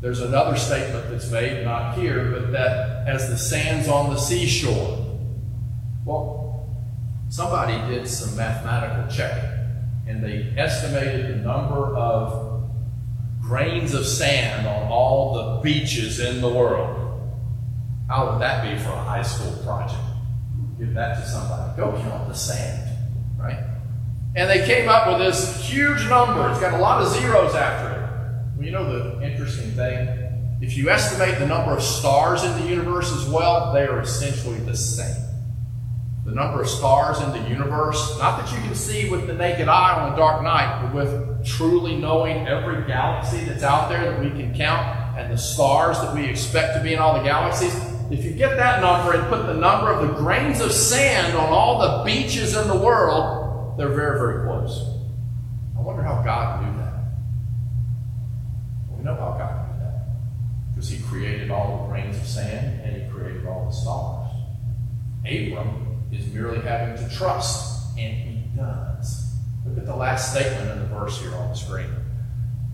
There's 0.00 0.20
another 0.20 0.56
statement 0.56 1.10
that's 1.10 1.28
made, 1.30 1.64
not 1.64 1.98
here, 1.98 2.30
but 2.30 2.52
that 2.52 3.08
as 3.08 3.28
the 3.28 3.36
sands 3.36 3.88
on 3.88 4.12
the 4.12 4.18
seashore. 4.18 5.04
Well, 6.04 6.68
somebody 7.30 7.72
did 7.92 8.06
some 8.06 8.36
mathematical 8.36 9.10
checking 9.10 9.50
and 10.06 10.22
they 10.22 10.54
estimated 10.56 11.30
the 11.30 11.36
number 11.36 11.96
of 11.96 12.70
grains 13.40 13.92
of 13.94 14.06
sand 14.06 14.68
on 14.68 14.92
all 14.92 15.34
the 15.34 15.60
beaches 15.62 16.20
in 16.20 16.40
the 16.40 16.48
world. 16.48 17.00
How 18.08 18.30
would 18.30 18.40
that 18.40 18.62
be 18.62 18.80
for 18.82 18.90
a 18.90 19.02
high 19.02 19.22
school 19.22 19.52
project? 19.64 20.00
Give 20.78 20.94
that 20.94 21.14
to 21.16 21.28
somebody. 21.28 21.76
Go 21.76 21.92
count 22.02 22.28
the 22.28 22.34
sand, 22.34 22.88
right? 23.38 23.73
And 24.36 24.50
they 24.50 24.66
came 24.66 24.88
up 24.88 25.06
with 25.06 25.18
this 25.18 25.64
huge 25.64 26.08
number. 26.08 26.50
It's 26.50 26.60
got 26.60 26.74
a 26.74 26.78
lot 26.78 27.00
of 27.02 27.08
zeros 27.08 27.54
after 27.54 27.92
it. 27.92 28.56
Well, 28.56 28.66
you 28.66 28.72
know 28.72 28.84
the 28.84 29.22
interesting 29.24 29.70
thing? 29.72 30.58
If 30.60 30.76
you 30.76 30.90
estimate 30.90 31.38
the 31.38 31.46
number 31.46 31.72
of 31.72 31.82
stars 31.82 32.42
in 32.42 32.52
the 32.60 32.66
universe 32.66 33.12
as 33.12 33.28
well, 33.28 33.72
they 33.72 33.86
are 33.86 34.00
essentially 34.00 34.58
the 34.60 34.76
same. 34.76 35.22
The 36.24 36.32
number 36.32 36.62
of 36.62 36.68
stars 36.68 37.20
in 37.20 37.30
the 37.30 37.48
universe, 37.48 38.18
not 38.18 38.40
that 38.40 38.50
you 38.50 38.58
can 38.62 38.74
see 38.74 39.08
with 39.10 39.26
the 39.26 39.34
naked 39.34 39.68
eye 39.68 40.00
on 40.00 40.14
a 40.14 40.16
dark 40.16 40.42
night, 40.42 40.82
but 40.82 40.94
with 40.94 41.46
truly 41.46 41.96
knowing 41.96 42.48
every 42.48 42.84
galaxy 42.86 43.44
that's 43.44 43.62
out 43.62 43.88
there 43.88 44.10
that 44.10 44.20
we 44.20 44.30
can 44.30 44.54
count 44.54 45.18
and 45.18 45.32
the 45.32 45.36
stars 45.36 46.00
that 46.00 46.14
we 46.14 46.24
expect 46.24 46.76
to 46.76 46.82
be 46.82 46.94
in 46.94 46.98
all 46.98 47.14
the 47.14 47.22
galaxies. 47.22 47.74
If 48.10 48.24
you 48.24 48.32
get 48.32 48.56
that 48.56 48.80
number 48.80 49.12
and 49.14 49.28
put 49.28 49.46
the 49.46 49.54
number 49.54 49.92
of 49.92 50.08
the 50.08 50.14
grains 50.14 50.60
of 50.60 50.72
sand 50.72 51.36
on 51.36 51.50
all 51.50 51.78
the 51.78 52.04
beaches 52.04 52.56
in 52.56 52.68
the 52.68 52.76
world, 52.76 53.43
they're 53.76 53.94
very, 53.94 54.18
very 54.18 54.46
close. 54.46 54.94
I 55.76 55.80
wonder 55.80 56.02
how 56.02 56.22
God 56.22 56.62
knew 56.62 56.78
that 56.78 56.94
Well, 58.88 58.98
We 58.98 59.04
know 59.04 59.14
how 59.14 59.36
God 59.38 59.68
knew 59.68 59.84
that. 59.84 60.06
Because 60.70 60.88
he 60.88 61.02
created 61.02 61.50
all 61.50 61.82
the 61.82 61.88
grains 61.92 62.16
of 62.16 62.26
sand 62.26 62.80
and 62.82 63.02
he 63.02 63.08
created 63.10 63.46
all 63.46 63.66
the 63.66 63.72
stars. 63.72 64.30
Abram 65.26 66.02
is 66.12 66.26
merely 66.32 66.60
having 66.60 66.96
to 67.02 67.14
trust, 67.14 67.98
and 67.98 68.14
he 68.14 68.44
does. 68.56 69.32
Look 69.66 69.78
at 69.78 69.86
the 69.86 69.96
last 69.96 70.32
statement 70.32 70.70
in 70.70 70.78
the 70.80 70.86
verse 70.86 71.20
here 71.20 71.34
on 71.34 71.48
the 71.48 71.54
screen. 71.54 71.90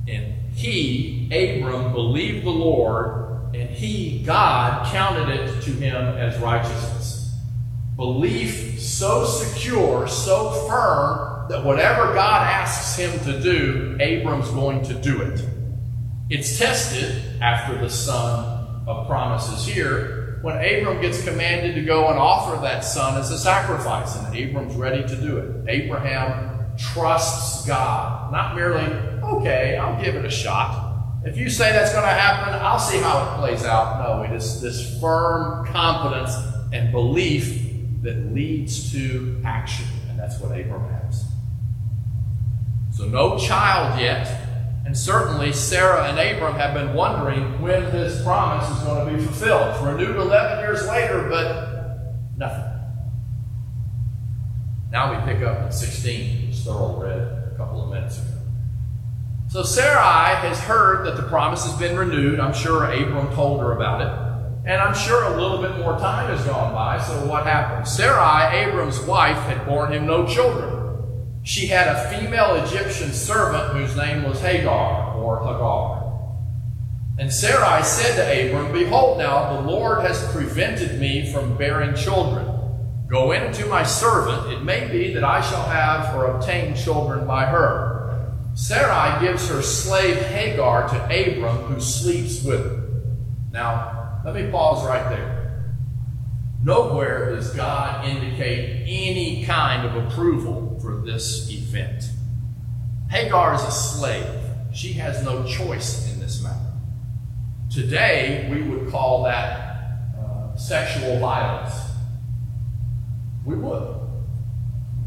And 0.09 0.35
he, 0.53 1.27
Abram, 1.27 1.93
believed 1.93 2.45
the 2.45 2.51
Lord, 2.51 3.55
and 3.55 3.71
he, 3.71 4.23
God, 4.25 4.91
counted 4.93 5.29
it 5.29 5.63
to 5.63 5.71
him 5.71 5.95
as 5.95 6.39
righteousness. 6.41 7.20
Belief 8.01 8.81
so 8.81 9.27
secure, 9.27 10.09
so 10.09 10.53
firm, 10.67 11.51
that 11.51 11.63
whatever 11.63 12.15
God 12.15 12.47
asks 12.47 12.97
him 12.97 13.13
to 13.27 13.39
do, 13.43 13.99
Abram's 14.01 14.49
going 14.53 14.83
to 14.85 14.95
do 14.95 15.21
it. 15.21 15.45
It's 16.31 16.59
tested 16.59 17.43
after 17.43 17.77
the 17.77 17.91
son 17.91 18.87
of 18.89 19.07
promises 19.07 19.67
here 19.67 20.39
when 20.41 20.57
Abram 20.57 21.03
gets 21.03 21.23
commanded 21.23 21.75
to 21.75 21.83
go 21.83 22.09
and 22.09 22.19
offer 22.19 22.59
that 22.63 22.87
son 22.87 23.21
as 23.21 23.31
a 23.33 23.39
sacrifice, 23.39 24.17
and 24.17 24.35
Abram's 24.35 24.77
ready 24.77 25.07
to 25.07 25.21
do 25.21 25.37
it. 25.37 25.69
Abraham 25.69 26.75
trusts 26.79 27.67
God, 27.67 28.33
not 28.33 28.57
merely, 28.57 28.87
okay, 29.23 29.77
I'll 29.77 30.03
give 30.03 30.15
it 30.15 30.25
a 30.25 30.31
shot. 30.31 31.21
If 31.27 31.37
you 31.37 31.51
say 31.51 31.71
that's 31.71 31.93
going 31.93 32.07
to 32.07 32.09
happen, 32.09 32.55
I'll 32.55 32.79
see 32.79 32.97
how 32.97 33.35
it 33.35 33.41
plays 33.41 33.63
out. 33.67 34.03
No, 34.03 34.23
it 34.23 34.35
is 34.35 34.63
this 34.63 34.99
firm 35.01 35.67
confidence 35.67 36.35
and 36.73 36.91
belief 36.93 37.67
that 38.03 38.33
leads 38.33 38.93
to 38.93 39.41
action, 39.45 39.87
and 40.09 40.19
that's 40.19 40.41
what 40.41 40.59
Abram 40.59 40.89
has. 40.89 41.27
So, 42.93 43.07
no 43.07 43.39
child 43.39 44.01
yet, 44.01 44.27
and 44.85 44.97
certainly 44.97 45.53
Sarah 45.53 46.09
and 46.09 46.19
Abram 46.19 46.55
have 46.57 46.75
been 46.75 46.95
wondering 46.95 47.61
when 47.61 47.85
this 47.93 48.23
promise 48.23 48.69
is 48.77 48.83
going 48.85 49.07
to 49.07 49.17
be 49.17 49.23
fulfilled. 49.23 49.87
Renewed 49.87 50.17
11 50.17 50.59
years 50.61 50.87
later, 50.89 51.29
but 51.29 52.15
nothing. 52.37 52.65
Now 54.91 55.15
we 55.15 55.33
pick 55.33 55.43
up 55.43 55.59
at 55.59 55.75
16, 55.75 56.49
which 56.49 56.57
Thurl 56.57 57.01
read 57.01 57.53
a 57.53 57.55
couple 57.57 57.85
of 57.85 57.91
minutes 57.91 58.19
ago. 58.19 58.29
So 59.49 59.63
Sarai 59.63 60.37
has 60.47 60.59
heard 60.61 61.07
that 61.07 61.17
the 61.17 61.25
promise 61.25 61.65
has 61.65 61.77
been 61.79 61.97
renewed. 61.97 62.41
I'm 62.41 62.55
sure 62.55 62.85
Abram 62.85 63.35
told 63.35 63.61
her 63.61 63.73
about 63.73 64.01
it. 64.01 64.30
And 64.65 64.81
I'm 64.81 64.95
sure 64.95 65.25
a 65.25 65.41
little 65.41 65.63
bit 65.63 65.79
more 65.79 65.99
time 65.99 66.29
has 66.29 66.45
gone 66.45 66.75
by. 66.75 67.01
So 67.01 67.27
what 67.27 67.47
happened? 67.47 67.89
Sarai, 67.89 68.65
Abram's 68.65 69.01
wife, 69.01 69.39
had 69.45 69.67
borne 69.67 69.93
him 69.93 70.07
no 70.07 70.27
children. 70.27 70.81
She 71.43 71.67
had 71.67 71.89
a 71.89 72.11
female 72.11 72.57
Egyptian 72.57 73.13
servant 73.13 73.73
whose 73.73 73.97
name 73.97 74.25
was 74.25 74.41
Hagar 74.41 75.17
or 75.17 75.41
Hagar. 75.41 76.01
And 77.19 77.33
Sarai 77.33 77.83
said 77.83 78.17
to 78.17 78.23
Abram, 78.49 78.73
Behold, 78.73 79.19
now 79.19 79.55
the 79.55 79.69
Lord 79.69 80.03
has 80.03 80.31
prevented 80.33 81.01
me 81.01 81.33
from 81.33 81.57
bearing 81.57 81.95
children. 81.95 82.47
Go 83.09 83.33
in 83.33 83.53
to 83.55 83.67
my 83.67 83.83
servant. 83.83 84.53
It 84.53 84.63
may 84.63 84.89
be 84.89 85.13
that 85.15 85.25
I 85.25 85.41
shall 85.41 85.65
have 85.65 86.15
or 86.15 86.27
obtain 86.27 86.75
children 86.75 87.27
by 87.27 87.47
her. 87.47 88.37
Sarai 88.55 89.21
gives 89.21 89.49
her 89.49 89.63
slave 89.63 90.17
Hagar 90.27 90.89
to 90.89 91.05
Abram, 91.05 91.57
who 91.65 91.81
sleeps 91.81 92.43
with 92.43 92.65
her. 92.65 92.89
Now, 93.53 94.00
let 94.25 94.35
me 94.35 94.51
pause 94.51 94.87
right 94.87 95.09
there. 95.09 95.41
Nowhere 96.63 97.35
does 97.35 97.55
God 97.55 98.07
indicate 98.07 98.85
any 98.87 99.45
kind 99.45 99.87
of 99.87 100.07
approval 100.07 100.79
for 100.83 100.97
this 100.97 101.51
event. 101.51 102.11
Hagar 103.11 103.55
is 103.55 103.63
a 103.63 103.71
slave. 103.71 104.41
She 104.73 104.93
has 104.95 105.25
no 105.25 105.45
choice 105.47 106.13
in 106.13 106.21
this 106.21 106.43
matter. 106.43 106.57
Today, 107.73 108.49
we 108.51 108.63
would 108.63 108.91
call 108.91 109.25
that 109.25 110.01
uh, 110.19 110.55
sexual 110.57 111.19
violence. 111.19 111.75
We 113.45 113.57
would. 113.57 113.97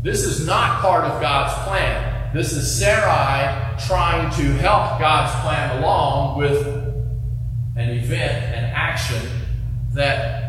This 0.01 0.23
is 0.23 0.45
not 0.45 0.81
part 0.81 1.05
of 1.05 1.21
God's 1.21 1.53
plan. 1.67 2.33
This 2.33 2.51
is 2.51 2.79
Sarai 2.79 3.77
trying 3.85 4.31
to 4.31 4.43
help 4.57 4.99
God's 4.99 5.33
plan 5.43 5.77
along 5.77 6.39
with 6.39 6.65
an 7.75 7.89
event, 7.89 8.53
action 8.73 9.21
that 9.93 10.43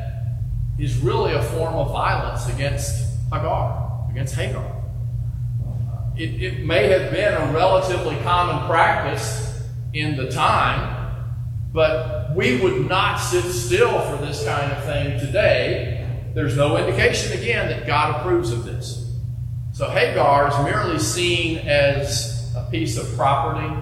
is 0.79 0.99
really 0.99 1.35
a 1.35 1.43
form 1.43 1.75
of 1.75 1.91
violence 1.91 2.49
against 2.49 3.05
Hagar, 3.33 4.09
against 4.11 4.35
Hagar. 4.35 4.83
It, 6.17 6.43
it 6.43 6.65
may 6.65 6.89
have 6.89 7.11
been 7.11 7.35
a 7.35 7.53
relatively 7.53 8.17
common 8.23 8.67
practice 8.69 9.63
in 9.93 10.17
the 10.17 10.31
time, 10.31 11.25
but 11.73 12.35
we 12.35 12.61
would 12.61 12.89
not 12.89 13.17
sit 13.17 13.45
still 13.45 14.01
for 14.01 14.25
this 14.25 14.45
kind 14.45 14.73
of 14.73 14.85
thing 14.85 15.19
today. 15.19 16.09
There's 16.35 16.57
no 16.57 16.77
indication, 16.77 17.39
again, 17.39 17.69
that 17.69 17.87
God 17.87 18.21
approves 18.21 18.51
of 18.51 18.65
this. 18.65 19.13
So 19.73 19.89
Hagar 19.89 20.49
is 20.49 20.59
merely 20.65 20.99
seen 20.99 21.59
as 21.59 22.53
a 22.57 22.69
piece 22.71 22.97
of 22.97 23.13
property, 23.17 23.75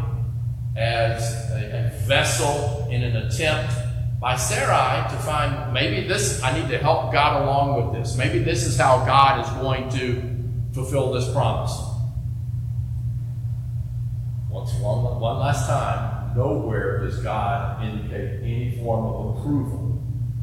as 0.75 1.51
a, 1.51 1.93
a 1.95 2.07
vessel 2.07 2.89
in 2.91 3.03
an 3.03 3.17
attempt 3.17 3.75
by 4.23 4.37
Sarai 4.37 5.11
to 5.11 5.17
find 5.17 5.73
maybe 5.73 6.07
this, 6.07 6.41
I 6.45 6.57
need 6.57 6.71
to 6.71 6.79
help 6.79 7.13
God 7.13 7.43
along 7.43 7.93
with 7.93 8.01
this. 8.01 8.17
Maybe 8.17 8.39
this 8.39 8.65
is 8.65 8.79
how 8.79 9.05
God 9.05 9.45
is 9.45 9.51
going 9.61 9.91
to 9.91 10.73
fulfill 10.73 11.13
this 11.13 11.29
promise. 11.33 11.73
Once, 14.49 14.73
one, 14.75 15.19
one 15.19 15.39
last 15.41 15.67
time, 15.67 16.37
nowhere 16.37 17.01
does 17.01 17.19
God 17.19 17.83
indicate 17.83 18.45
any 18.45 18.77
form 18.77 19.07
of 19.07 19.39
approval 19.39 20.01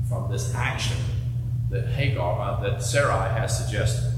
from 0.09 0.29
this 0.29 0.53
action 0.53 0.97
that 1.69 1.87
Hagar, 1.87 2.41
uh, 2.41 2.61
that 2.61 2.83
Sarai 2.83 3.29
has 3.29 3.65
suggested. 3.65 4.11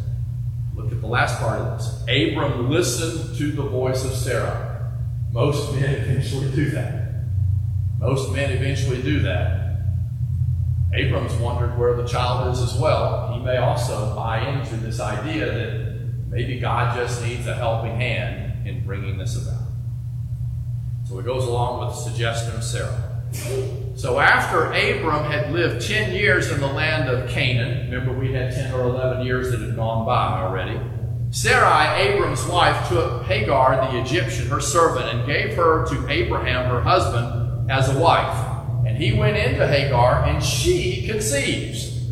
Look 0.74 0.92
at 0.92 1.02
the 1.02 1.08
last 1.08 1.38
part 1.38 1.60
of 1.60 1.78
this. 1.78 2.02
Abram 2.10 2.72
listened 2.72 3.38
to 3.38 3.52
the 3.52 3.62
voice 3.62 4.04
of 4.06 4.14
Sarai. 4.14 4.80
Most 5.32 5.76
men 5.76 5.94
eventually 5.94 6.50
do 6.50 6.72
that. 6.72 7.11
Most 8.02 8.34
men 8.34 8.52
eventually 8.52 9.02
do 9.02 9.20
that. 9.20 9.78
Abram's 10.94 11.34
wondered 11.36 11.78
where 11.78 11.96
the 11.96 12.06
child 12.06 12.52
is 12.52 12.62
as 12.62 12.78
well. 12.78 13.32
He 13.34 13.40
may 13.40 13.58
also 13.58 14.14
buy 14.16 14.50
into 14.50 14.76
this 14.76 15.00
idea 15.00 15.46
that 15.46 16.28
maybe 16.28 16.60
God 16.60 16.98
just 16.98 17.24
needs 17.24 17.46
a 17.46 17.54
helping 17.54 17.96
hand 17.96 18.68
in 18.68 18.84
bringing 18.84 19.18
this 19.18 19.42
about. 19.42 19.62
So 21.08 21.20
it 21.20 21.26
goes 21.26 21.46
along 21.46 21.86
with 21.86 21.96
the 21.96 22.02
suggestion 22.02 22.56
of 22.56 22.64
Sarah. 22.64 23.22
So 23.96 24.20
after 24.20 24.74
Abram 24.74 25.32
had 25.32 25.54
lived 25.54 25.88
10 25.88 26.14
years 26.14 26.52
in 26.52 26.60
the 26.60 26.68
land 26.68 27.08
of 27.08 27.30
Canaan, 27.30 27.92
remember 27.92 28.20
we 28.20 28.34
had 28.34 28.52
10 28.52 28.74
or 28.74 28.82
11 28.82 29.26
years 29.26 29.52
that 29.52 29.62
had 29.62 29.76
gone 29.76 30.06
by 30.06 30.42
already, 30.42 30.80
Sarai, 31.30 32.08
Abram's 32.08 32.46
wife, 32.46 32.90
took 32.90 33.24
Hagar 33.24 33.90
the 33.90 34.02
Egyptian, 34.02 34.50
her 34.50 34.60
servant, 34.60 35.06
and 35.06 35.26
gave 35.26 35.56
her 35.56 35.86
to 35.88 36.10
Abraham, 36.10 36.70
her 36.70 36.82
husband, 36.82 37.41
as 37.72 37.90
a 37.90 37.98
wife. 37.98 38.38
And 38.86 38.98
he 38.98 39.14
went 39.14 39.38
into 39.38 39.66
Hagar, 39.66 40.26
and 40.26 40.44
she 40.44 41.08
conceives. 41.08 42.06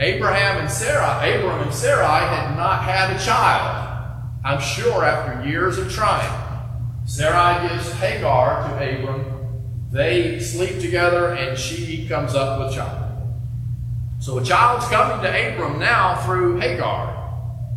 Abraham 0.00 0.62
and 0.62 0.70
Sarah, 0.70 1.18
Abram 1.18 1.62
and 1.62 1.72
Sarai 1.72 2.26
had 2.26 2.56
not 2.56 2.82
had 2.82 3.14
a 3.14 3.24
child. 3.24 3.82
I'm 4.44 4.60
sure 4.60 5.04
after 5.04 5.48
years 5.48 5.78
of 5.78 5.90
trying. 5.92 6.42
Sarai 7.06 7.68
gives 7.68 7.92
Hagar 7.92 8.68
to 8.68 8.74
Abram 8.74 9.24
They 9.92 10.40
sleep 10.40 10.80
together, 10.80 11.34
and 11.34 11.56
she 11.56 12.08
comes 12.08 12.34
up 12.34 12.58
with 12.58 12.74
child. 12.74 13.12
So 14.18 14.38
a 14.38 14.44
child's 14.44 14.86
coming 14.86 15.22
to 15.22 15.28
Abram 15.28 15.78
now 15.78 16.16
through 16.24 16.58
Hagar 16.58 17.12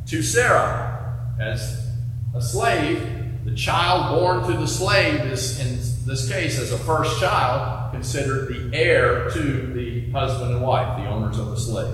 to 0.08 0.24
Sarah 0.24 1.36
as 1.39 1.86
a 2.34 2.41
slave. 2.41 3.46
The 3.46 3.53
child 3.53 4.17
born 4.17 4.51
to 4.51 4.58
the 4.58 4.67
slave 4.67 5.22
is, 5.22 5.60
in 5.60 5.97
this 6.07 6.29
case, 6.31 6.57
as 6.57 6.71
a 6.71 6.77
first 6.77 7.19
child, 7.19 7.91
considered 7.91 8.47
the 8.47 8.75
heir 8.75 9.29
to 9.31 9.73
the 9.73 10.09
husband 10.11 10.53
and 10.53 10.63
wife, 10.63 10.97
the 10.97 11.07
owners 11.07 11.37
of 11.37 11.49
the 11.49 11.57
slave. 11.57 11.93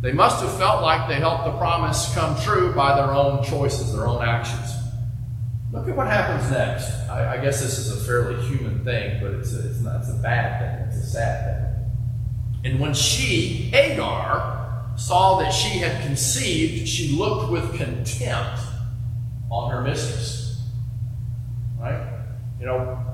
They 0.00 0.12
must 0.12 0.40
have 0.42 0.56
felt 0.56 0.82
like 0.82 1.08
they 1.08 1.16
helped 1.16 1.44
the 1.44 1.58
promise 1.58 2.14
come 2.14 2.40
true 2.40 2.72
by 2.74 2.94
their 2.94 3.12
own 3.12 3.44
choices, 3.44 3.92
their 3.92 4.06
own 4.06 4.24
actions. 4.24 4.72
Look 5.72 5.88
at 5.88 5.96
what 5.96 6.06
happens 6.06 6.50
next. 6.50 6.90
I, 7.08 7.34
I 7.34 7.40
guess 7.42 7.60
this 7.60 7.78
is 7.78 8.00
a 8.00 8.04
fairly 8.04 8.42
human 8.46 8.84
thing, 8.84 9.20
but 9.22 9.32
it's 9.32 9.52
a, 9.52 9.68
it's 9.68 9.80
not 9.80 10.00
it's 10.00 10.10
a 10.10 10.14
bad 10.14 10.60
thing. 10.60 10.88
It's 10.88 11.06
a 11.06 11.10
sad 11.10 11.44
thing. 11.44 12.72
And 12.72 12.80
when 12.80 12.94
she, 12.94 13.70
Hagar, 13.72 14.92
saw 14.96 15.38
that 15.40 15.50
she 15.50 15.78
had 15.78 16.02
conceived, 16.04 16.88
she 16.88 17.16
looked 17.16 17.50
with 17.50 17.76
contempt 17.76 18.60
on 19.50 19.70
her 19.70 19.82
mistress. 19.82 20.62
Right? 21.78 22.20
You 22.58 22.66
know, 22.66 23.10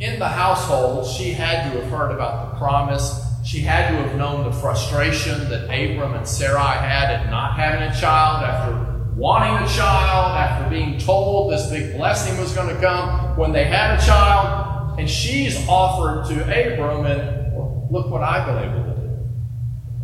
in 0.00 0.18
the 0.18 0.28
household, 0.28 1.06
she 1.06 1.32
had 1.32 1.70
to 1.70 1.80
have 1.80 1.90
heard 1.90 2.10
about 2.10 2.52
the 2.52 2.58
promise. 2.58 3.22
She 3.44 3.60
had 3.60 3.90
to 3.90 3.96
have 3.96 4.16
known 4.16 4.50
the 4.50 4.52
frustration 4.52 5.48
that 5.50 5.64
Abram 5.64 6.14
and 6.14 6.26
Sarai 6.26 6.78
had 6.78 7.10
at 7.10 7.30
not 7.30 7.56
having 7.56 7.82
a 7.82 8.00
child 8.00 8.42
after 8.42 9.14
wanting 9.14 9.62
a 9.62 9.68
child, 9.68 10.38
after 10.38 10.70
being 10.70 10.98
told 10.98 11.52
this 11.52 11.68
big 11.68 11.96
blessing 11.96 12.38
was 12.38 12.54
going 12.54 12.74
to 12.74 12.80
come 12.80 13.36
when 13.36 13.52
they 13.52 13.64
had 13.64 13.98
a 13.98 14.04
child. 14.04 14.98
And 14.98 15.08
she's 15.08 15.68
offered 15.68 16.26
to 16.28 16.42
Abram, 16.44 17.04
and 17.04 17.54
well, 17.54 17.86
look 17.90 18.10
what 18.10 18.22
I've 18.22 18.46
been 18.46 18.70
able 18.70 18.84
to 18.84 19.00
do. 19.00 19.18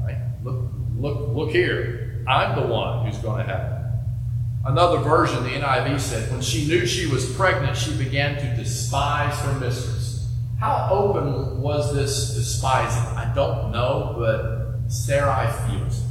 Right? 0.02 0.18
Look, 0.44 0.70
look, 0.98 1.28
look 1.34 1.50
here. 1.50 2.22
I'm 2.28 2.60
the 2.60 2.66
one 2.66 3.06
who's 3.06 3.18
going 3.18 3.46
to 3.46 3.52
have. 3.52 3.75
Another 4.66 4.98
version, 4.98 5.44
the 5.44 5.50
NIV 5.50 6.00
said, 6.00 6.28
when 6.32 6.40
she 6.40 6.66
knew 6.66 6.86
she 6.86 7.06
was 7.06 7.32
pregnant, 7.36 7.76
she 7.76 7.96
began 7.96 8.34
to 8.34 8.56
despise 8.56 9.38
her 9.42 9.60
mistress. 9.60 10.28
How 10.58 10.88
open 10.90 11.60
was 11.62 11.94
this 11.94 12.34
despising? 12.34 13.16
I 13.16 13.32
don't 13.32 13.70
know, 13.70 14.16
but 14.18 14.90
Sarai 14.90 15.46
feels 15.68 16.00
it. 16.00 16.04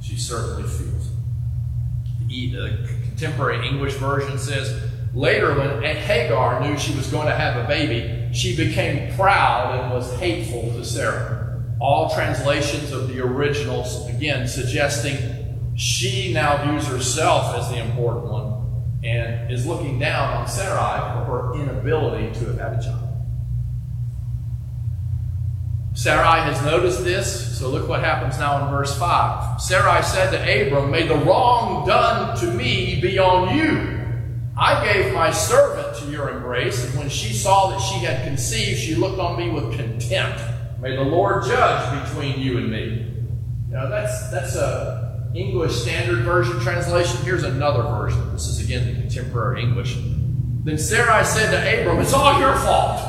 She 0.00 0.16
certainly 0.16 0.62
feels 0.62 1.08
it. 1.08 2.52
The 2.52 2.88
contemporary 3.04 3.68
English 3.68 3.94
version 3.94 4.38
says, 4.38 4.82
later 5.12 5.54
when 5.54 5.82
Hagar 5.82 6.60
knew 6.62 6.78
she 6.78 6.94
was 6.96 7.08
going 7.08 7.26
to 7.26 7.36
have 7.36 7.62
a 7.62 7.68
baby, 7.68 8.32
she 8.32 8.56
became 8.56 9.14
proud 9.16 9.78
and 9.78 9.92
was 9.92 10.10
hateful 10.18 10.72
to 10.72 10.84
Sarah. 10.84 11.62
All 11.78 12.08
translations 12.08 12.90
of 12.92 13.08
the 13.08 13.20
originals, 13.20 14.08
again, 14.08 14.48
suggesting 14.48 15.39
she 15.80 16.30
now 16.30 16.62
views 16.62 16.86
herself 16.86 17.56
as 17.56 17.70
the 17.70 17.78
important 17.78 18.26
one 18.26 18.82
and 19.02 19.50
is 19.50 19.64
looking 19.64 19.98
down 19.98 20.36
on 20.36 20.46
Sarai 20.46 21.24
for 21.24 21.24
her 21.24 21.54
inability 21.54 22.38
to 22.38 22.48
have 22.48 22.58
had 22.58 22.78
a 22.78 22.82
child. 22.82 23.08
Sarai 25.94 26.42
has 26.42 26.62
noticed 26.66 27.02
this, 27.02 27.58
so 27.58 27.70
look 27.70 27.88
what 27.88 28.00
happens 28.00 28.38
now 28.38 28.62
in 28.62 28.70
verse 28.70 28.96
5. 28.98 29.58
Sarai 29.58 30.02
said 30.02 30.30
to 30.32 30.66
Abram, 30.66 30.90
May 30.90 31.08
the 31.08 31.16
wrong 31.16 31.86
done 31.86 32.36
to 32.40 32.52
me 32.52 33.00
be 33.00 33.18
on 33.18 33.56
you. 33.56 34.00
I 34.58 34.84
gave 34.84 35.14
my 35.14 35.30
servant 35.30 35.96
to 36.00 36.10
your 36.10 36.28
embrace, 36.28 36.84
and 36.84 36.98
when 36.98 37.08
she 37.08 37.32
saw 37.32 37.70
that 37.70 37.80
she 37.80 38.04
had 38.04 38.22
conceived, 38.24 38.78
she 38.78 38.94
looked 38.94 39.18
on 39.18 39.38
me 39.38 39.48
with 39.48 39.74
contempt. 39.74 40.42
May 40.78 40.94
the 40.94 41.02
Lord 41.04 41.44
judge 41.44 42.04
between 42.04 42.38
you 42.38 42.58
and 42.58 42.70
me. 42.70 43.06
Now 43.70 43.88
that's 43.88 44.30
that's 44.30 44.56
a 44.56 45.09
English 45.34 45.82
Standard 45.82 46.24
Version 46.24 46.58
translation. 46.60 47.24
Here's 47.24 47.44
another 47.44 47.82
version. 47.82 48.32
This 48.32 48.46
is 48.46 48.64
again 48.64 48.86
the 48.86 49.00
contemporary 49.00 49.62
English. 49.62 49.96
Then 50.64 50.76
Sarai 50.76 51.24
said 51.24 51.50
to 51.50 51.80
Abram, 51.80 52.00
It's 52.00 52.12
all 52.12 52.38
your 52.40 52.54
fault. 52.56 53.00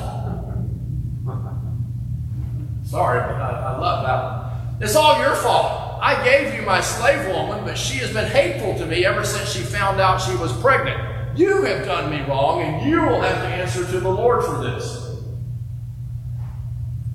Sorry, 2.83 3.19
but 3.21 3.41
I, 3.41 3.73
I 3.73 3.77
love 3.77 4.05
that 4.05 4.23
one. 4.23 4.83
It's 4.83 4.95
all 4.95 5.19
your 5.21 5.35
fault. 5.35 5.99
I 6.01 6.23
gave 6.23 6.53
you 6.55 6.63
my 6.63 6.81
slave 6.81 7.27
woman, 7.27 7.63
but 7.63 7.77
she 7.77 7.97
has 7.99 8.11
been 8.11 8.29
hateful 8.29 8.77
to 8.79 8.85
me 8.85 9.05
ever 9.05 9.23
since 9.23 9.51
she 9.51 9.61
found 9.61 9.99
out 9.99 10.21
she 10.21 10.35
was 10.35 10.51
pregnant. 10.61 11.37
You 11.37 11.63
have 11.63 11.85
done 11.85 12.11
me 12.11 12.21
wrong, 12.21 12.61
and 12.61 12.89
you 12.89 12.99
will 13.01 13.21
have 13.21 13.41
to 13.41 13.47
answer 13.47 13.85
to 13.85 13.99
the 13.99 14.09
Lord 14.09 14.43
for 14.43 14.61
this. 14.61 15.19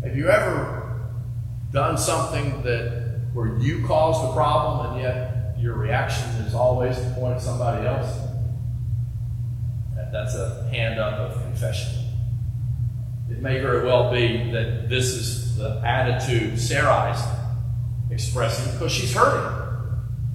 Have 0.03 0.17
you 0.17 0.29
ever 0.29 1.11
done 1.73 1.99
something 1.99 2.63
that 2.63 3.06
where 3.37 3.59
you 3.59 3.87
caused 3.87 4.27
the 4.27 4.33
problem 4.33 4.95
and 4.95 5.03
yet 5.03 5.55
your 5.59 5.75
reaction 5.75 6.27
is 6.47 6.55
always 6.55 6.97
to 6.97 7.11
point 7.11 7.35
at 7.35 7.43
somebody 7.43 7.87
else, 7.87 8.09
that's 10.11 10.35
a 10.35 10.67
hand 10.71 10.99
up 10.99 11.19
of 11.19 11.43
confession. 11.43 11.93
It 13.31 13.43
may 13.43 13.61
very 13.61 13.85
well 13.85 14.11
be 14.11 14.51
that 14.53 14.89
this 14.89 15.09
is 15.09 15.57
the 15.57 15.83
attitude 15.85 16.55
Sarai's 16.55 17.23
expressing 18.11 18.73
because 18.73 18.91
she's 18.91 19.13
hurting. 19.13 19.67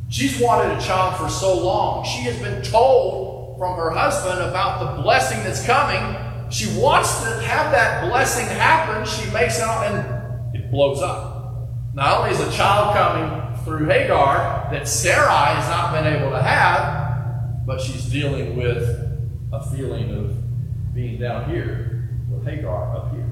She's 0.09 0.39
wanted 0.39 0.77
a 0.77 0.81
child 0.81 1.15
for 1.19 1.27
so 1.27 1.57
long. 1.57 2.05
She 2.05 2.21
has 2.25 2.37
been 2.37 2.61
told 2.61 3.57
from 3.57 3.77
her 3.77 3.89
husband 3.89 4.47
about 4.47 4.97
the 4.97 5.01
blessing 5.01 5.41
that's 5.43 5.65
coming. 5.65 6.51
She 6.51 6.67
wants 6.79 7.23
to 7.23 7.29
have 7.41 7.71
that 7.71 8.07
blessing 8.07 8.45
happen. 8.45 9.07
She 9.07 9.27
makes 9.31 9.59
up 9.59 9.89
and 9.89 10.55
it 10.55 10.69
blows 10.69 11.01
up. 11.01 11.40
Not 11.93 12.19
only 12.19 12.31
is 12.31 12.39
a 12.39 12.51
child 12.51 12.95
coming 12.95 13.63
through 13.63 13.85
Hagar 13.87 14.69
that 14.71 14.87
Sarai 14.87 15.55
has 15.55 15.67
not 15.67 15.91
been 15.91 16.13
able 16.13 16.31
to 16.31 16.41
have, 16.41 17.65
but 17.65 17.81
she's 17.81 18.05
dealing 18.05 18.55
with 18.55 18.83
a 19.51 19.71
feeling 19.71 20.09
of 20.15 20.93
being 20.93 21.19
down 21.19 21.49
here 21.49 22.09
with 22.29 22.45
Hagar 22.45 22.95
up 22.95 23.13
here. 23.13 23.27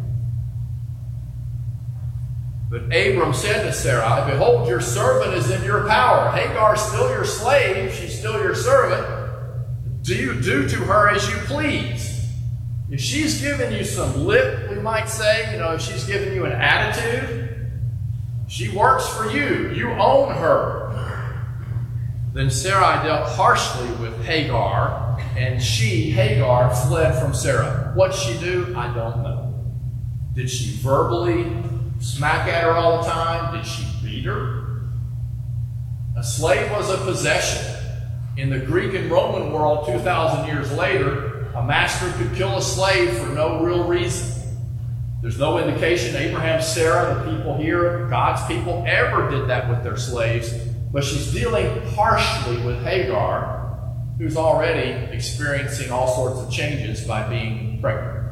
But 2.70 2.84
Abram 2.84 3.34
said 3.34 3.64
to 3.64 3.74
Sarai, 3.74 4.32
Behold, 4.32 4.68
your 4.68 4.82
servant 4.82 5.34
is 5.34 5.50
in 5.50 5.64
your 5.64 5.88
power. 5.88 6.30
Hagar 6.32 6.76
is 6.76 6.82
still 6.82 7.10
your 7.10 7.26
slave, 7.26 7.94
she's 7.94 8.18
still 8.18 8.40
your 8.44 8.54
servant. 8.54 9.20
Do 10.04 10.16
you 10.16 10.40
do 10.40 10.68
to 10.70 10.76
her 10.76 11.10
as 11.10 11.28
you 11.30 11.36
please? 11.40 12.28
If 12.90 13.00
she's 13.00 13.42
given 13.42 13.74
you 13.74 13.84
some 13.84 14.26
lip, 14.26 14.70
we 14.70 14.76
might 14.78 15.10
say, 15.10 15.52
you 15.52 15.60
know, 15.60 15.74
if 15.74 15.82
she's 15.82 16.06
given 16.06 16.34
you 16.34 16.46
an 16.46 16.52
attitude, 16.52 17.39
she 18.50 18.68
works 18.70 19.08
for 19.08 19.30
you. 19.30 19.72
You 19.74 19.92
own 19.92 20.34
her. 20.34 20.90
Then 22.34 22.50
Sarai 22.50 23.06
dealt 23.06 23.30
harshly 23.30 23.90
with 23.98 24.26
Hagar, 24.26 25.20
and 25.38 25.62
she, 25.62 26.10
Hagar, 26.10 26.76
fled 26.76 27.22
from 27.22 27.34
Sarah. 27.34 27.92
What'd 27.96 28.16
she 28.16 28.40
do? 28.40 28.74
I 28.76 28.94
don't 28.94 29.24
know. 29.24 29.54
Did 30.34 30.50
she 30.50 30.72
verbally 30.78 31.46
smack 32.00 32.48
at 32.48 32.64
her 32.64 32.72
all 32.72 33.04
the 33.04 33.10
time? 33.10 33.56
Did 33.56 33.68
she 33.68 33.86
beat 34.04 34.26
her? 34.26 34.82
A 36.18 36.24
slave 36.24 36.72
was 36.72 36.90
a 36.90 36.98
possession. 36.98 37.76
In 38.36 38.50
the 38.50 38.60
Greek 38.60 38.96
and 38.96 39.12
Roman 39.12 39.52
world, 39.52 39.86
2,000 39.86 40.48
years 40.48 40.72
later, 40.72 41.50
a 41.56 41.64
master 41.64 42.12
could 42.18 42.36
kill 42.36 42.58
a 42.58 42.62
slave 42.62 43.16
for 43.18 43.28
no 43.28 43.64
real 43.64 43.86
reason. 43.86 44.39
There's 45.22 45.38
no 45.38 45.58
indication 45.58 46.16
Abraham, 46.16 46.62
Sarah, 46.62 47.14
the 47.14 47.36
people 47.36 47.58
here, 47.58 48.08
God's 48.10 48.46
people, 48.48 48.86
ever 48.88 49.30
did 49.30 49.50
that 49.50 49.70
with 49.70 49.84
their 49.84 49.98
slaves. 49.98 50.54
But 50.92 51.04
she's 51.04 51.32
dealing 51.32 51.86
harshly 51.88 52.64
with 52.64 52.82
Hagar, 52.84 53.94
who's 54.18 54.38
already 54.38 55.14
experiencing 55.14 55.92
all 55.92 56.08
sorts 56.16 56.40
of 56.40 56.52
changes 56.52 57.06
by 57.06 57.28
being 57.28 57.82
pregnant. 57.82 58.30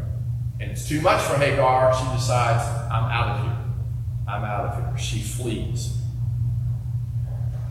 And 0.59 0.71
it's 0.71 0.87
too 0.87 1.01
much 1.01 1.21
for 1.23 1.37
Hagar. 1.37 1.93
She 1.93 2.05
decides, 2.15 2.63
I'm 2.89 3.03
out 3.03 3.37
of 3.37 3.43
here. 3.43 3.57
I'm 4.27 4.43
out 4.43 4.65
of 4.65 4.75
here. 4.75 4.97
She 4.97 5.19
flees. 5.19 5.93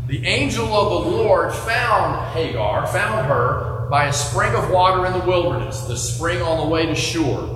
The 0.06 0.24
angel 0.24 0.66
of 0.66 1.04
the 1.04 1.10
Lord 1.10 1.52
found 1.52 2.32
Hagar, 2.32 2.86
found 2.86 3.26
her 3.26 3.88
by 3.90 4.06
a 4.06 4.12
spring 4.12 4.54
of 4.54 4.70
water 4.70 5.06
in 5.06 5.12
the 5.12 5.26
wilderness, 5.26 5.80
the 5.82 5.96
spring 5.96 6.42
on 6.42 6.64
the 6.64 6.72
way 6.72 6.86
to 6.86 6.94
Shur. 6.94 7.55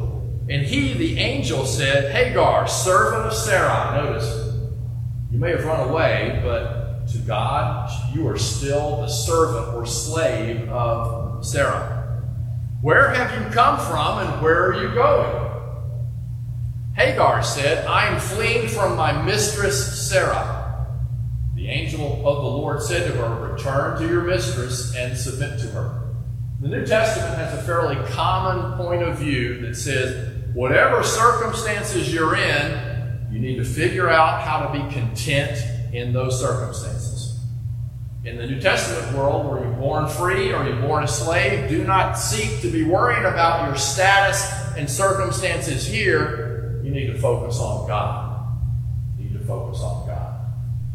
And 0.51 0.67
he, 0.67 0.95
the 0.95 1.17
angel, 1.21 1.65
said, 1.65 2.11
Hagar, 2.11 2.67
servant 2.67 3.27
of 3.27 3.33
Sarai. 3.33 4.03
Notice, 4.03 4.57
you 5.31 5.39
may 5.39 5.51
have 5.51 5.65
run 5.65 5.89
away, 5.89 6.41
but 6.43 7.07
to 7.13 7.19
God, 7.19 7.89
you 8.13 8.27
are 8.27 8.37
still 8.37 9.03
the 9.03 9.07
servant 9.07 9.77
or 9.77 9.87
slave 9.87 10.69
of 10.69 11.47
Sarai. 11.47 12.01
Where 12.83 13.11
have 13.11 13.41
you 13.41 13.49
come 13.55 13.79
from 13.79 14.27
and 14.27 14.43
where 14.43 14.73
are 14.73 14.83
you 14.83 14.93
going? 14.93 15.51
Hagar 16.97 17.45
said, 17.45 17.87
I 17.87 18.09
am 18.09 18.19
fleeing 18.19 18.67
from 18.67 18.97
my 18.97 19.23
mistress 19.23 20.09
Sarah. 20.11 20.89
The 21.55 21.69
angel 21.69 22.27
of 22.27 22.43
the 22.43 22.49
Lord 22.49 22.83
said 22.83 23.07
to 23.07 23.17
her, 23.19 23.53
Return 23.53 24.01
to 24.01 24.09
your 24.09 24.23
mistress 24.23 24.97
and 24.97 25.17
submit 25.17 25.61
to 25.61 25.67
her. 25.69 26.09
The 26.61 26.69
New 26.69 26.85
Testament 26.85 27.37
has 27.37 27.57
a 27.57 27.63
fairly 27.63 27.97
common 28.11 28.77
point 28.77 29.03
of 29.03 29.19
view 29.19 29.61
that 29.61 29.77
says 29.77 30.30
whatever 30.55 31.03
circumstances 31.03 32.13
you're 32.13 32.37
in, 32.37 33.29
you 33.31 33.39
need 33.39 33.57
to 33.57 33.65
figure 33.65 34.09
out 34.09 34.43
how 34.43 34.67
to 34.67 34.73
be 34.73 34.93
content 34.93 35.61
in 35.93 36.13
those 36.13 36.41
circumstances. 36.41 37.39
In 38.25 38.37
the 38.37 38.47
New 38.47 38.61
Testament 38.61 39.17
world, 39.17 39.47
were 39.47 39.65
you 39.65 39.73
born 39.77 40.07
free 40.07 40.53
or 40.53 40.69
you 40.69 40.79
born 40.81 41.05
a 41.05 41.09
slave? 41.09 41.69
Do 41.71 41.85
not 41.85 42.19
seek 42.19 42.61
to 42.61 42.71
be 42.71 42.85
worried 42.85 43.25
about 43.25 43.67
your 43.67 43.77
status 43.77 44.53
and 44.77 44.91
circumstances 44.91 45.87
here. 45.87 46.81
You 46.85 46.91
need 46.91 47.07
to 47.07 47.19
focus 47.19 47.59
on 47.59 47.89
God. 47.89 48.47
You 49.19 49.25
need 49.25 49.39
to 49.39 49.45
focus 49.47 49.81
on 49.81 50.07
God. 50.07 50.41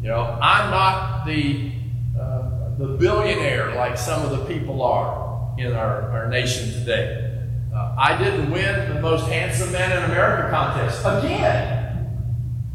You 0.00 0.08
know, 0.08 0.38
I'm 0.40 0.70
not 0.70 1.26
the 1.26 1.72
uh, 2.20 2.76
the 2.78 2.86
billionaire 2.86 3.74
like 3.74 3.98
some 3.98 4.22
of 4.22 4.30
the 4.30 4.44
people 4.44 4.82
are 4.82 5.54
in 5.58 5.72
our, 5.72 6.10
our 6.12 6.28
nation 6.28 6.70
today. 6.72 7.35
Uh, 7.76 7.94
I 7.98 8.16
didn't 8.16 8.50
win 8.50 8.94
the 8.94 9.00
most 9.00 9.28
handsome 9.28 9.70
man 9.70 9.98
in 9.98 10.04
America 10.04 10.48
contest 10.50 11.00
again. 11.04 11.82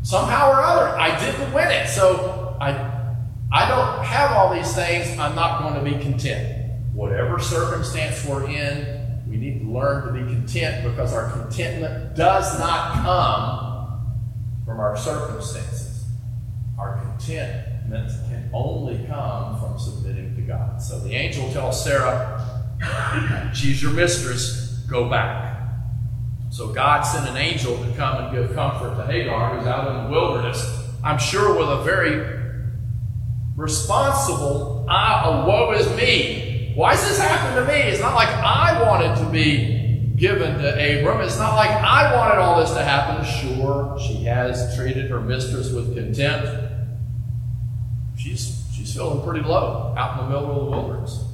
Somehow 0.03 0.51
or 0.51 0.61
other, 0.61 0.89
I 0.89 1.19
didn't 1.19 1.51
win 1.53 1.69
it. 1.71 1.87
So 1.87 2.55
I 2.61 2.71
I 3.51 3.67
don't 3.67 4.05
have 4.05 4.31
all 4.31 4.53
these 4.53 4.73
things. 4.75 5.17
I'm 5.17 5.35
not 5.35 5.61
going 5.61 5.73
to 5.73 5.97
be 5.97 6.01
content. 6.03 6.71
Whatever 6.93 7.39
circumstance 7.39 8.23
we're 8.25 8.47
in, 8.47 9.23
we 9.27 9.37
need 9.37 9.61
to 9.61 9.71
learn 9.71 10.05
to 10.05 10.13
be 10.13 10.31
content 10.31 10.83
because 10.83 11.13
our 11.13 11.31
contentment 11.31 12.15
does 12.15 12.59
not 12.59 12.93
come 12.93 14.23
from 14.65 14.79
our 14.79 14.95
circumstances. 14.95 16.05
Our 16.77 16.99
contentment 16.99 18.11
can 18.29 18.49
only 18.53 19.03
come 19.07 19.59
from 19.59 19.79
submitting 19.79 20.35
to 20.35 20.41
God. 20.41 20.81
So 20.81 20.99
the 20.99 21.13
angel 21.13 21.51
tells 21.51 21.83
Sarah, 21.83 22.61
She's 23.53 23.81
your 23.81 23.91
mistress, 23.91 24.70
go 24.91 25.09
back. 25.09 25.57
So 26.51 26.67
God 26.67 27.01
sent 27.03 27.29
an 27.29 27.37
angel 27.37 27.77
to 27.77 27.91
come 27.93 28.25
and 28.25 28.35
give 28.35 28.53
comfort 28.53 28.97
to 28.97 29.09
Hagar, 29.09 29.57
who's 29.57 29.65
out 29.65 29.87
in 29.87 30.03
the 30.03 30.09
wilderness. 30.11 30.61
I'm 31.01 31.17
sure 31.17 31.57
with 31.57 31.69
a 31.69 31.81
very 31.83 32.39
responsible, 33.55 34.85
oh, 34.89 35.45
woe 35.47 35.71
is 35.71 35.87
me. 35.95 36.73
Why 36.75 36.93
does 36.93 37.07
this 37.07 37.17
happen 37.17 37.55
to 37.55 37.71
me? 37.71 37.79
It's 37.79 38.01
not 38.01 38.15
like 38.15 38.27
I 38.27 38.83
wanted 38.83 39.15
to 39.23 39.31
be 39.31 40.13
given 40.17 40.59
to 40.59 40.69
Abram. 40.73 41.21
It's 41.21 41.37
not 41.37 41.55
like 41.55 41.69
I 41.69 42.13
wanted 42.15 42.39
all 42.39 42.59
this 42.59 42.71
to 42.71 42.83
happen. 42.83 43.25
Sure, 43.25 43.97
she 43.99 44.23
has 44.25 44.75
treated 44.75 45.09
her 45.09 45.21
mistress 45.21 45.71
with 45.71 45.95
contempt. 45.95 46.47
She's, 48.17 48.63
she's 48.73 48.93
feeling 48.93 49.23
pretty 49.23 49.45
low 49.47 49.95
out 49.97 50.19
in 50.19 50.25
the 50.25 50.33
middle 50.33 50.51
of 50.51 50.65
the 50.65 50.71
wilderness. 50.71 51.30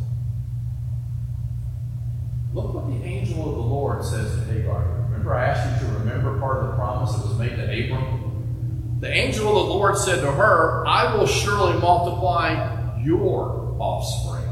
Look 2.57 2.73
what 2.73 2.87
the 2.87 3.05
angel 3.05 3.47
of 3.47 3.55
the 3.55 3.61
Lord 3.61 4.03
says 4.03 4.31
to 4.31 4.51
Hagar. 4.51 4.81
Remember, 5.11 5.35
I 5.35 5.45
asked 5.45 5.83
you 5.83 5.89
to 5.89 5.93
remember 5.99 6.39
part 6.39 6.63
of 6.63 6.71
the 6.71 6.73
promise 6.73 7.13
that 7.13 7.27
was 7.27 7.37
made 7.37 7.55
to 7.55 7.63
Abram? 7.63 8.97
The 8.99 9.11
angel 9.11 9.47
of 9.49 9.67
the 9.67 9.73
Lord 9.75 9.95
said 9.95 10.21
to 10.21 10.31
her, 10.31 10.83
I 10.87 11.15
will 11.15 11.27
surely 11.27 11.79
multiply 11.79 12.97
your 13.03 13.77
offspring 13.77 14.43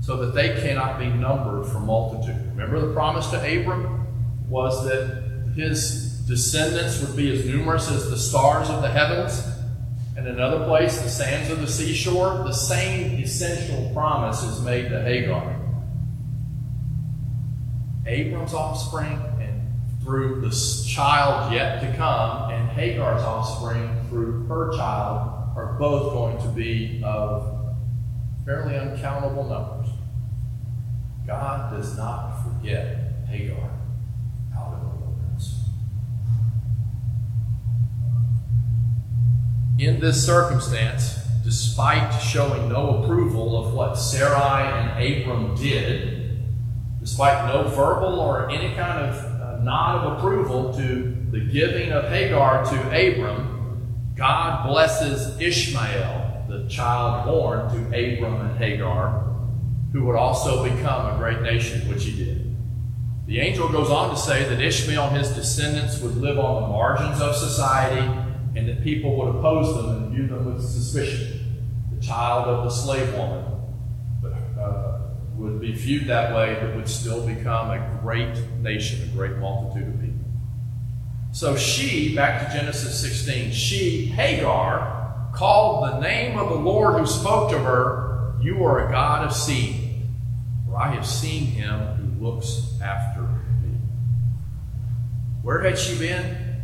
so 0.00 0.16
that 0.18 0.34
they 0.36 0.60
cannot 0.60 1.00
be 1.00 1.08
numbered 1.08 1.66
for 1.66 1.80
multitude. 1.80 2.36
Remember 2.50 2.78
the 2.78 2.94
promise 2.94 3.28
to 3.30 3.38
Abram 3.38 4.06
was 4.48 4.84
that 4.84 5.50
his 5.56 6.20
descendants 6.28 7.00
would 7.00 7.16
be 7.16 7.36
as 7.36 7.44
numerous 7.44 7.90
as 7.90 8.10
the 8.10 8.16
stars 8.16 8.70
of 8.70 8.80
the 8.80 8.88
heavens. 8.88 9.44
And 10.16 10.28
in 10.28 10.36
another 10.36 10.64
place, 10.66 11.02
the 11.02 11.08
sands 11.08 11.50
of 11.50 11.60
the 11.60 11.66
seashore, 11.66 12.44
the 12.44 12.52
same 12.52 13.20
essential 13.20 13.90
promise 13.92 14.40
is 14.44 14.60
made 14.60 14.88
to 14.90 15.02
Hagar. 15.02 15.63
Abram's 18.06 18.52
offspring 18.52 19.18
and 19.40 19.70
through 20.02 20.42
the 20.42 20.50
child 20.86 21.52
yet 21.52 21.80
to 21.80 21.96
come, 21.96 22.50
and 22.50 22.68
Hagar's 22.68 23.22
offspring 23.22 24.06
through 24.10 24.46
her 24.46 24.72
child 24.76 25.56
are 25.56 25.76
both 25.78 26.12
going 26.12 26.38
to 26.42 26.48
be 26.48 27.02
of 27.02 27.74
fairly 28.44 28.76
uncountable 28.76 29.44
numbers. 29.44 29.88
God 31.26 31.70
does 31.70 31.96
not 31.96 32.42
forget 32.42 33.14
Hagar 33.26 33.70
out 34.54 34.74
in 34.74 34.80
the 34.80 34.94
wilderness. 34.96 35.60
In 39.78 40.00
this 40.00 40.24
circumstance, 40.24 41.20
despite 41.42 42.20
showing 42.20 42.68
no 42.68 43.02
approval 43.02 43.66
of 43.66 43.72
what 43.72 43.94
Sarai 43.94 44.64
and 44.64 45.22
Abram 45.22 45.54
did, 45.56 46.23
despite 47.04 47.46
no 47.52 47.68
verbal 47.68 48.18
or 48.18 48.50
any 48.50 48.74
kind 48.74 49.04
of 49.04 49.14
uh, 49.38 49.62
nod 49.62 50.06
of 50.06 50.16
approval 50.16 50.72
to 50.72 51.14
the 51.32 51.40
giving 51.52 51.92
of 51.92 52.08
Hagar 52.08 52.64
to 52.64 52.76
Abram, 52.86 54.14
God 54.16 54.66
blesses 54.66 55.38
Ishmael, 55.38 56.46
the 56.48 56.66
child 56.66 57.26
born 57.26 57.68
to 57.68 57.86
Abram 57.88 58.40
and 58.40 58.56
Hagar, 58.56 59.20
who 59.92 60.06
would 60.06 60.16
also 60.16 60.64
become 60.64 61.14
a 61.14 61.18
great 61.18 61.42
nation, 61.42 61.86
which 61.90 62.04
he 62.04 62.24
did. 62.24 62.56
The 63.26 63.38
angel 63.38 63.68
goes 63.68 63.90
on 63.90 64.08
to 64.08 64.16
say 64.16 64.48
that 64.48 64.58
Ishmael 64.58 65.08
and 65.08 65.18
his 65.18 65.28
descendants 65.28 66.00
would 66.00 66.16
live 66.16 66.38
on 66.38 66.62
the 66.62 66.68
margins 66.68 67.20
of 67.20 67.36
society 67.36 68.00
and 68.56 68.66
that 68.66 68.82
people 68.82 69.14
would 69.16 69.36
oppose 69.36 69.76
them 69.76 69.90
and 69.90 70.10
view 70.10 70.26
them 70.26 70.54
with 70.54 70.64
suspicion. 70.64 71.64
The 71.94 72.00
child 72.00 72.48
of 72.48 72.64
the 72.64 72.70
slave 72.70 73.12
woman 73.14 73.53
would 75.36 75.60
be 75.60 75.72
viewed 75.72 76.06
that 76.06 76.34
way, 76.34 76.56
but 76.60 76.76
would 76.76 76.88
still 76.88 77.26
become 77.26 77.70
a 77.70 77.98
great 78.02 78.36
nation, 78.60 79.08
a 79.08 79.12
great 79.14 79.36
multitude 79.36 79.88
of 79.88 80.00
people. 80.00 80.14
So 81.32 81.56
she, 81.56 82.14
back 82.14 82.46
to 82.46 82.56
Genesis 82.56 83.00
16, 83.00 83.52
she, 83.52 84.06
Hagar, 84.06 85.30
called 85.34 85.88
the 85.88 86.00
name 86.00 86.38
of 86.38 86.48
the 86.50 86.54
Lord 86.54 87.00
who 87.00 87.06
spoke 87.06 87.50
to 87.50 87.58
her, 87.58 88.34
You 88.40 88.64
are 88.64 88.88
a 88.88 88.92
God 88.92 89.24
of 89.24 89.34
seed, 89.34 90.02
for 90.66 90.76
I 90.76 90.94
have 90.94 91.06
seen 91.06 91.46
him 91.46 91.80
who 91.80 92.24
looks 92.24 92.80
after 92.80 93.22
me. 93.22 93.76
Where 95.42 95.62
had 95.62 95.76
she 95.76 95.98
been? 95.98 96.62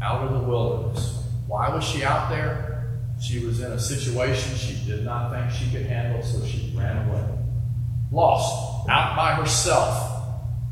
Out 0.00 0.28
in 0.28 0.34
the 0.34 0.46
wilderness. 0.46 1.24
Why 1.48 1.74
was 1.74 1.82
she 1.82 2.04
out 2.04 2.30
there? 2.30 3.00
She 3.20 3.44
was 3.44 3.60
in 3.60 3.72
a 3.72 3.78
situation 3.78 4.56
she 4.56 4.84
did 4.86 5.04
not 5.04 5.32
think 5.32 5.50
she 5.50 5.70
could 5.76 5.86
handle, 5.86 6.22
so 6.22 6.44
she 6.46 6.72
ran 6.76 7.08
away 7.08 7.43
lost, 8.14 8.88
out 8.88 9.16
by 9.16 9.34
herself, 9.34 10.12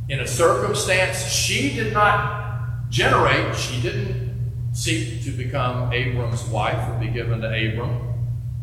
in 0.08 0.20
a 0.20 0.26
circumstance 0.26 1.26
she 1.26 1.74
did 1.74 1.92
not 1.92 2.88
generate. 2.88 3.56
She 3.56 3.80
didn't 3.80 4.70
seek 4.72 5.22
to 5.24 5.30
become 5.30 5.92
Abram's 5.92 6.44
wife 6.44 6.88
or 6.88 6.98
be 6.98 7.08
given 7.08 7.40
to 7.40 7.48
Abram. 7.48 8.08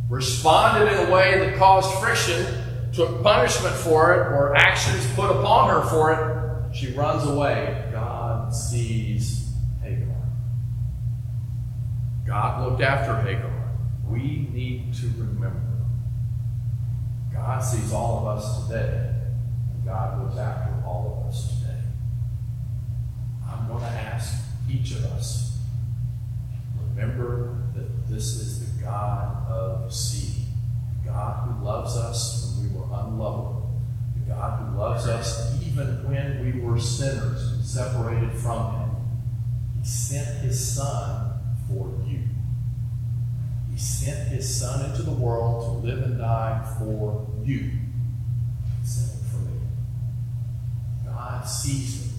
Responded 0.10 0.92
in 0.92 1.08
a 1.08 1.12
way 1.12 1.38
that 1.40 1.58
caused 1.58 1.94
friction, 2.00 2.46
took 2.94 3.22
punishment 3.22 3.76
for 3.76 4.14
it, 4.14 4.18
or 4.18 4.56
actions 4.56 5.06
put 5.14 5.30
upon 5.30 5.70
her 5.70 5.88
for 5.90 6.12
it. 6.14 6.76
She 6.76 6.92
runs 6.94 7.26
away. 7.26 7.90
God 7.92 8.54
sees 8.54 9.52
Hagar. 9.84 10.16
God 12.26 12.68
looked 12.68 12.82
after 12.82 13.22
Hagar. 13.22 13.52
We 14.08 14.50
need 14.52 14.94
to 14.96 15.08
remember 15.18 15.69
God 17.42 17.60
sees 17.60 17.94
all 17.94 18.20
of 18.20 18.38
us 18.38 18.68
today. 18.68 19.16
And 19.74 19.86
God 19.86 20.24
looks 20.24 20.38
after 20.38 20.86
all 20.86 21.22
of 21.22 21.30
us 21.30 21.60
today. 21.60 21.80
I'm 23.48 23.68
going 23.68 23.82
to 23.82 23.88
ask 23.88 24.44
each 24.70 24.92
of 24.92 25.06
us 25.06 25.50
remember 27.00 27.64
that 27.76 28.10
this 28.10 28.36
is 28.36 28.76
the 28.76 28.84
God 28.84 29.48
of 29.50 29.94
seeing, 29.94 30.48
God 31.06 31.48
who 31.48 31.66
loves 31.66 31.96
us 31.96 32.58
when 32.58 32.74
we 32.74 32.78
were 32.78 32.86
unlovable, 32.86 33.82
the 34.16 34.34
God 34.34 34.60
who 34.60 34.78
loves 34.78 35.08
us 35.08 35.62
even 35.66 36.08
when 36.10 36.44
we 36.44 36.62
were 36.62 36.80
sinners 36.80 37.54
and 37.54 37.64
separated 37.64 38.34
from 38.34 38.76
Him. 38.76 38.90
He 39.80 39.88
sent 39.88 40.40
His 40.40 40.76
Son 40.76 41.29
sent 44.00 44.30
his 44.30 44.60
son 44.60 44.90
into 44.90 45.04
the 45.04 45.12
world 45.12 45.62
to 45.62 45.88
live 45.88 46.02
and 46.04 46.18
die 46.18 46.76
for 46.78 47.28
you. 47.44 47.70
Sent 48.86 49.26
for 49.30 49.40
me. 49.40 49.60
God 51.06 51.44
sees 51.44 52.06
me, 52.06 52.14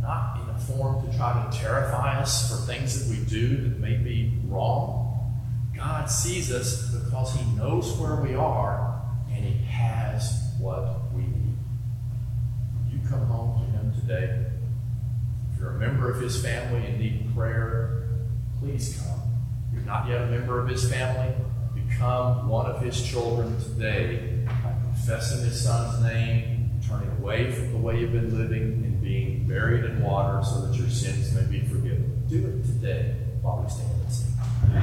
not 0.00 0.40
in 0.40 0.48
a 0.48 0.58
form 0.58 1.06
to 1.06 1.14
try 1.14 1.34
to 1.44 1.58
terrify 1.58 2.18
us 2.18 2.48
for 2.48 2.66
things 2.66 2.98
that 2.98 3.14
we 3.14 3.22
do 3.26 3.56
that 3.58 3.78
may 3.78 3.98
be 3.98 4.40
wrong. 4.46 5.34
God 5.76 6.08
sees 6.08 6.50
us 6.50 6.90
because 6.90 7.34
he 7.34 7.44
knows 7.56 7.92
where 7.98 8.16
we 8.16 8.34
are 8.34 9.02
and 9.30 9.44
he 9.44 9.64
has 9.66 10.54
what 10.58 11.12
we 11.12 11.24
need. 11.24 11.58
You 12.90 13.06
come 13.06 13.26
home 13.26 13.66
to 13.66 13.70
him 13.70 13.92
today. 14.00 14.46
If 15.52 15.60
you're 15.60 15.76
a 15.76 15.78
member 15.78 16.10
of 16.10 16.22
his 16.22 16.42
family 16.42 16.86
and 16.86 16.98
need 16.98 17.34
prayer, 17.34 18.08
please 18.58 18.98
come 18.98 19.21
you're 19.72 19.82
not 19.82 20.08
yet 20.08 20.22
a 20.22 20.26
member 20.26 20.60
of 20.60 20.68
his 20.68 20.90
family, 20.90 21.34
become 21.74 22.48
one 22.48 22.66
of 22.66 22.80
his 22.80 23.00
children 23.02 23.58
today 23.60 24.44
by 24.46 24.74
confessing 24.82 25.44
his 25.44 25.62
son's 25.62 26.02
name, 26.02 26.70
turning 26.86 27.10
away 27.18 27.50
from 27.50 27.72
the 27.72 27.78
way 27.78 28.00
you've 28.00 28.12
been 28.12 28.36
living, 28.36 28.62
and 28.84 29.00
being 29.02 29.46
buried 29.46 29.84
in 29.84 30.02
water 30.02 30.44
so 30.44 30.66
that 30.66 30.74
your 30.74 30.88
sins 30.88 31.32
may 31.34 31.44
be 31.44 31.66
forgiven. 31.66 32.24
Do 32.28 32.38
it 32.38 32.64
today 32.66 33.16
while 33.40 33.62
we 33.62 33.70
stand 33.70 33.90
and 34.02 34.12
sing. 34.12 34.82